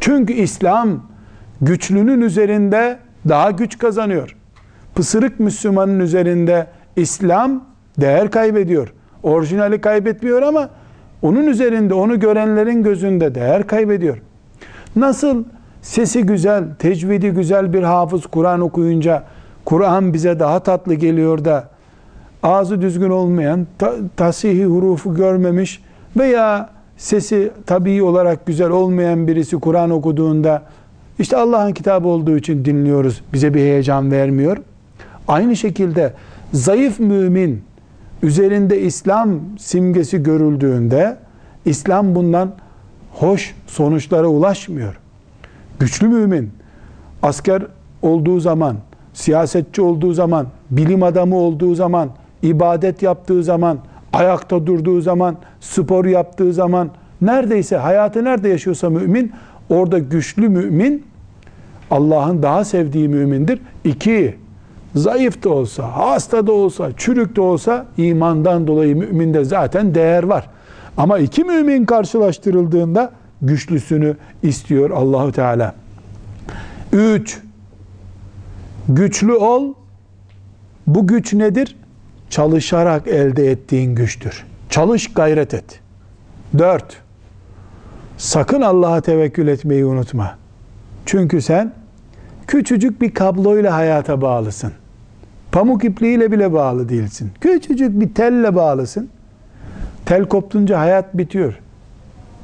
Çünkü 0.00 0.32
İslam 0.32 1.06
güçlünün 1.60 2.20
üzerinde 2.20 2.98
daha 3.28 3.50
güç 3.50 3.78
kazanıyor. 3.78 4.36
Pısırık 4.94 5.40
Müslümanın 5.40 6.00
üzerinde 6.00 6.66
İslam 6.96 7.71
değer 8.00 8.30
kaybediyor. 8.30 8.92
Orijinali 9.22 9.80
kaybetmiyor 9.80 10.42
ama 10.42 10.68
onun 11.22 11.46
üzerinde 11.46 11.94
onu 11.94 12.20
görenlerin 12.20 12.82
gözünde 12.82 13.34
değer 13.34 13.66
kaybediyor. 13.66 14.18
Nasıl 14.96 15.44
sesi 15.82 16.22
güzel, 16.22 16.64
tecvidi 16.78 17.30
güzel 17.30 17.72
bir 17.72 17.82
hafız 17.82 18.26
Kur'an 18.26 18.60
okuyunca 18.60 19.22
Kur'an 19.64 20.14
bize 20.14 20.38
daha 20.38 20.60
tatlı 20.60 20.94
geliyor 20.94 21.44
da 21.44 21.68
ağzı 22.42 22.82
düzgün 22.82 23.10
olmayan, 23.10 23.66
ta, 23.78 23.94
tasihi 24.16 24.64
hurufu 24.64 25.14
görmemiş 25.14 25.82
veya 26.16 26.70
sesi 26.96 27.50
tabii 27.66 28.02
olarak 28.02 28.46
güzel 28.46 28.70
olmayan 28.70 29.28
birisi 29.28 29.56
Kur'an 29.56 29.90
okuduğunda 29.90 30.62
işte 31.18 31.36
Allah'ın 31.36 31.72
kitabı 31.72 32.08
olduğu 32.08 32.36
için 32.36 32.64
dinliyoruz. 32.64 33.22
Bize 33.32 33.54
bir 33.54 33.60
heyecan 33.60 34.10
vermiyor. 34.10 34.56
Aynı 35.28 35.56
şekilde 35.56 36.12
zayıf 36.52 37.00
mümin 37.00 37.62
üzerinde 38.22 38.80
İslam 38.80 39.40
simgesi 39.58 40.22
görüldüğünde 40.22 41.16
İslam 41.64 42.14
bundan 42.14 42.52
hoş 43.12 43.54
sonuçlara 43.66 44.26
ulaşmıyor. 44.26 44.98
Güçlü 45.78 46.08
mümin 46.08 46.50
asker 47.22 47.62
olduğu 48.02 48.40
zaman, 48.40 48.76
siyasetçi 49.12 49.82
olduğu 49.82 50.12
zaman, 50.12 50.46
bilim 50.70 51.02
adamı 51.02 51.36
olduğu 51.36 51.74
zaman, 51.74 52.10
ibadet 52.42 53.02
yaptığı 53.02 53.44
zaman, 53.44 53.78
ayakta 54.12 54.66
durduğu 54.66 55.00
zaman, 55.00 55.36
spor 55.60 56.04
yaptığı 56.04 56.52
zaman, 56.52 56.90
neredeyse 57.20 57.76
hayatı 57.76 58.24
nerede 58.24 58.48
yaşıyorsa 58.48 58.90
mümin, 58.90 59.32
orada 59.70 59.98
güçlü 59.98 60.48
mümin 60.48 61.04
Allah'ın 61.90 62.42
daha 62.42 62.64
sevdiği 62.64 63.08
mümindir. 63.08 63.60
İki, 63.84 64.34
zayıf 64.94 65.44
da 65.44 65.50
olsa, 65.50 65.96
hasta 65.96 66.46
da 66.46 66.52
olsa, 66.52 66.90
çürük 66.96 67.36
de 67.36 67.40
olsa 67.40 67.86
imandan 67.96 68.66
dolayı 68.66 68.96
müminde 68.96 69.44
zaten 69.44 69.94
değer 69.94 70.22
var. 70.22 70.50
Ama 70.96 71.18
iki 71.18 71.44
mümin 71.44 71.84
karşılaştırıldığında 71.84 73.12
güçlüsünü 73.42 74.16
istiyor 74.42 74.90
Allahu 74.90 75.32
Teala. 75.32 75.74
Üç, 76.92 77.40
güçlü 78.88 79.32
ol. 79.32 79.74
Bu 80.86 81.06
güç 81.06 81.32
nedir? 81.32 81.76
Çalışarak 82.30 83.08
elde 83.08 83.50
ettiğin 83.50 83.94
güçtür. 83.94 84.46
Çalış 84.70 85.14
gayret 85.14 85.54
et. 85.54 85.80
Dört, 86.58 86.96
sakın 88.16 88.60
Allah'a 88.60 89.00
tevekkül 89.00 89.48
etmeyi 89.48 89.84
unutma. 89.84 90.38
Çünkü 91.06 91.42
sen 91.42 91.72
küçücük 92.46 93.00
bir 93.00 93.14
kabloyla 93.14 93.74
hayata 93.74 94.20
bağlısın. 94.20 94.72
Pamuk 95.52 95.84
ipliğiyle 95.84 96.32
bile 96.32 96.52
bağlı 96.52 96.88
değilsin. 96.88 97.30
Küçücük 97.40 98.00
bir 98.00 98.14
telle 98.14 98.54
bağlısın. 98.54 99.08
Tel 100.04 100.24
koptunca 100.24 100.78
hayat 100.78 101.18
bitiyor. 101.18 101.54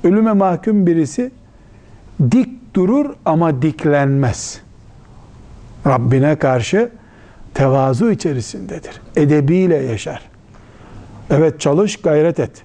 Ölüme 0.05 0.33
mahkum 0.33 0.87
birisi 0.87 1.31
dik 2.31 2.75
durur 2.75 3.15
ama 3.25 3.63
diklenmez. 3.63 4.61
Rabbine 5.87 6.37
karşı 6.37 6.91
tevazu 7.55 8.11
içerisindedir. 8.11 9.01
Edebiyle 9.17 9.77
yaşar. 9.77 10.23
Evet 11.31 11.61
çalış 11.61 11.97
gayret 11.97 12.41
et. 12.41 12.63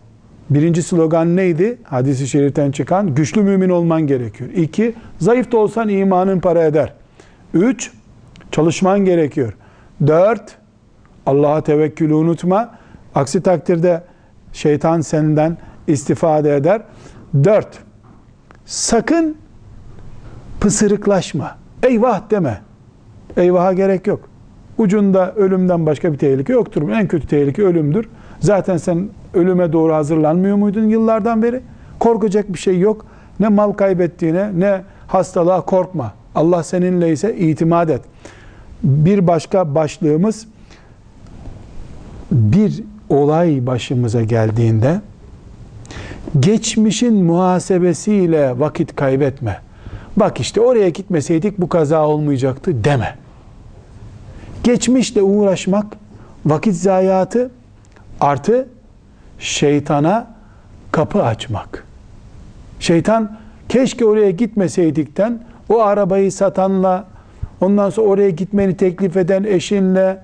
Birinci 0.50 0.84
slogan 0.84 1.36
neydi? 1.36 1.78
Hadis-i 1.84 2.28
şeriften 2.28 2.72
çıkan 2.72 3.16
güçlü 3.16 3.42
mümin 3.42 3.70
olman 3.70 4.08
gerekiyor. 4.08 4.50
İki, 4.50 4.96
zayıf 5.20 5.52
da 5.52 5.58
olsan 5.58 5.90
imanın 5.90 6.40
para 6.40 6.64
eder. 6.64 6.94
Üç, 7.54 7.92
çalışman 8.52 9.06
gerekiyor. 9.06 9.54
Dört, 10.08 10.58
Allah'a 11.26 11.62
tevekkülü 11.62 12.14
unutma. 12.14 12.70
Aksi 13.16 13.42
takdirde 13.42 14.04
şeytan 14.54 15.02
senden 15.02 15.58
istifade 15.88 16.56
eder. 16.56 16.82
Dört, 17.44 17.80
sakın 18.66 19.38
pısırıklaşma. 20.60 21.58
Eyvah 21.84 22.22
deme. 22.32 22.62
Eyvaha 23.38 23.74
gerek 23.74 24.08
yok. 24.08 24.20
Ucunda 24.78 25.34
ölümden 25.36 25.86
başka 25.86 26.14
bir 26.14 26.18
tehlike 26.18 26.54
yoktur. 26.54 26.90
En 26.90 27.08
kötü 27.08 27.28
tehlike 27.28 27.64
ölümdür. 27.64 28.10
Zaten 28.40 28.78
sen 28.78 29.10
ölüme 29.34 29.74
doğru 29.74 29.94
hazırlanmıyor 29.94 30.56
muydun 30.58 30.84
yıllardan 30.84 31.44
beri? 31.44 31.62
Korkacak 32.00 32.54
bir 32.54 32.60
şey 32.60 32.80
yok. 32.80 33.06
Ne 33.40 33.48
mal 33.50 33.72
kaybettiğine 33.72 34.60
ne 34.60 34.82
hastalığa 35.08 35.62
korkma. 35.62 36.14
Allah 36.36 36.64
seninle 36.64 37.12
ise 37.12 37.36
itimat 37.36 37.90
et. 37.90 38.02
Bir 38.84 39.28
başka 39.28 39.76
başlığımız 39.76 40.48
bir 42.32 42.84
olay 43.10 43.65
başımıza 43.65 44.24
geldiğinde 44.24 45.02
geçmişin 46.39 47.24
muhasebesiyle 47.24 48.60
vakit 48.60 48.96
kaybetme. 48.96 49.60
Bak 50.17 50.39
işte 50.39 50.62
oraya 50.62 50.89
gitmeseydik 50.89 51.58
bu 51.58 51.69
kaza 51.69 52.08
olmayacaktı 52.08 52.84
deme. 52.84 53.15
Geçmişle 54.63 55.22
uğraşmak 55.22 55.86
vakit 56.46 56.76
zayiatı 56.76 57.51
artı 58.20 58.68
şeytana 59.39 60.34
kapı 60.91 61.24
açmak. 61.24 61.86
Şeytan 62.80 63.38
keşke 63.70 64.05
oraya 64.05 64.32
gitmeseydikten 64.32 65.39
o 65.70 65.82
arabayı 65.82 66.32
satanla 66.32 67.05
ondan 67.64 67.89
sonra 67.89 68.07
oraya 68.07 68.30
gitmeni 68.30 68.78
teklif 68.78 69.18
eden 69.18 69.43
eşinle 69.43 70.18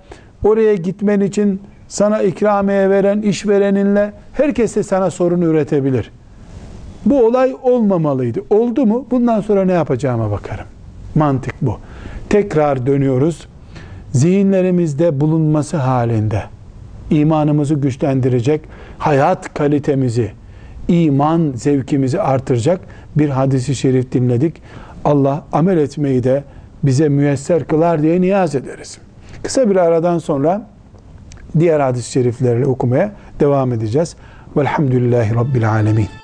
oraya 0.43 0.75
gitmen 0.75 1.19
için 1.19 1.61
sana 1.87 2.21
ikramiye 2.21 2.89
veren 2.89 3.21
işvereninle 3.21 4.13
herkes 4.33 4.75
de 4.75 4.83
sana 4.83 5.11
sorun 5.11 5.41
üretebilir. 5.41 6.11
Bu 7.05 7.25
olay 7.25 7.55
olmamalıydı. 7.63 8.39
Oldu 8.49 8.85
mu? 8.85 9.05
Bundan 9.11 9.41
sonra 9.41 9.65
ne 9.65 9.71
yapacağıma 9.71 10.31
bakarım. 10.31 10.65
Mantık 11.15 11.55
bu. 11.61 11.77
Tekrar 12.29 12.85
dönüyoruz. 12.85 13.47
Zihinlerimizde 14.11 15.19
bulunması 15.19 15.77
halinde 15.77 16.43
imanımızı 17.09 17.73
güçlendirecek, 17.73 18.61
hayat 18.97 19.53
kalitemizi, 19.53 20.31
iman 20.87 21.51
zevkimizi 21.55 22.21
artıracak 22.21 22.81
bir 23.15 23.29
hadisi 23.29 23.75
şerif 23.75 24.11
dinledik. 24.11 24.61
Allah 25.05 25.43
amel 25.51 25.77
etmeyi 25.77 26.23
de 26.23 26.43
bize 26.83 27.09
müyesser 27.09 27.67
kılar 27.67 28.01
diye 28.01 28.21
niyaz 28.21 28.55
ederiz. 28.55 28.97
Kısa 29.43 29.69
bir 29.69 29.75
aradan 29.75 30.17
sonra 30.17 30.67
diğer 31.59 31.79
hadis-i 31.79 32.11
şeriflerle 32.11 32.65
okumaya 32.65 33.11
devam 33.39 33.73
edeceğiz. 33.73 34.15
Velhamdülillahi 34.57 35.35
Rabbil 35.35 35.69
Alemin. 35.69 36.18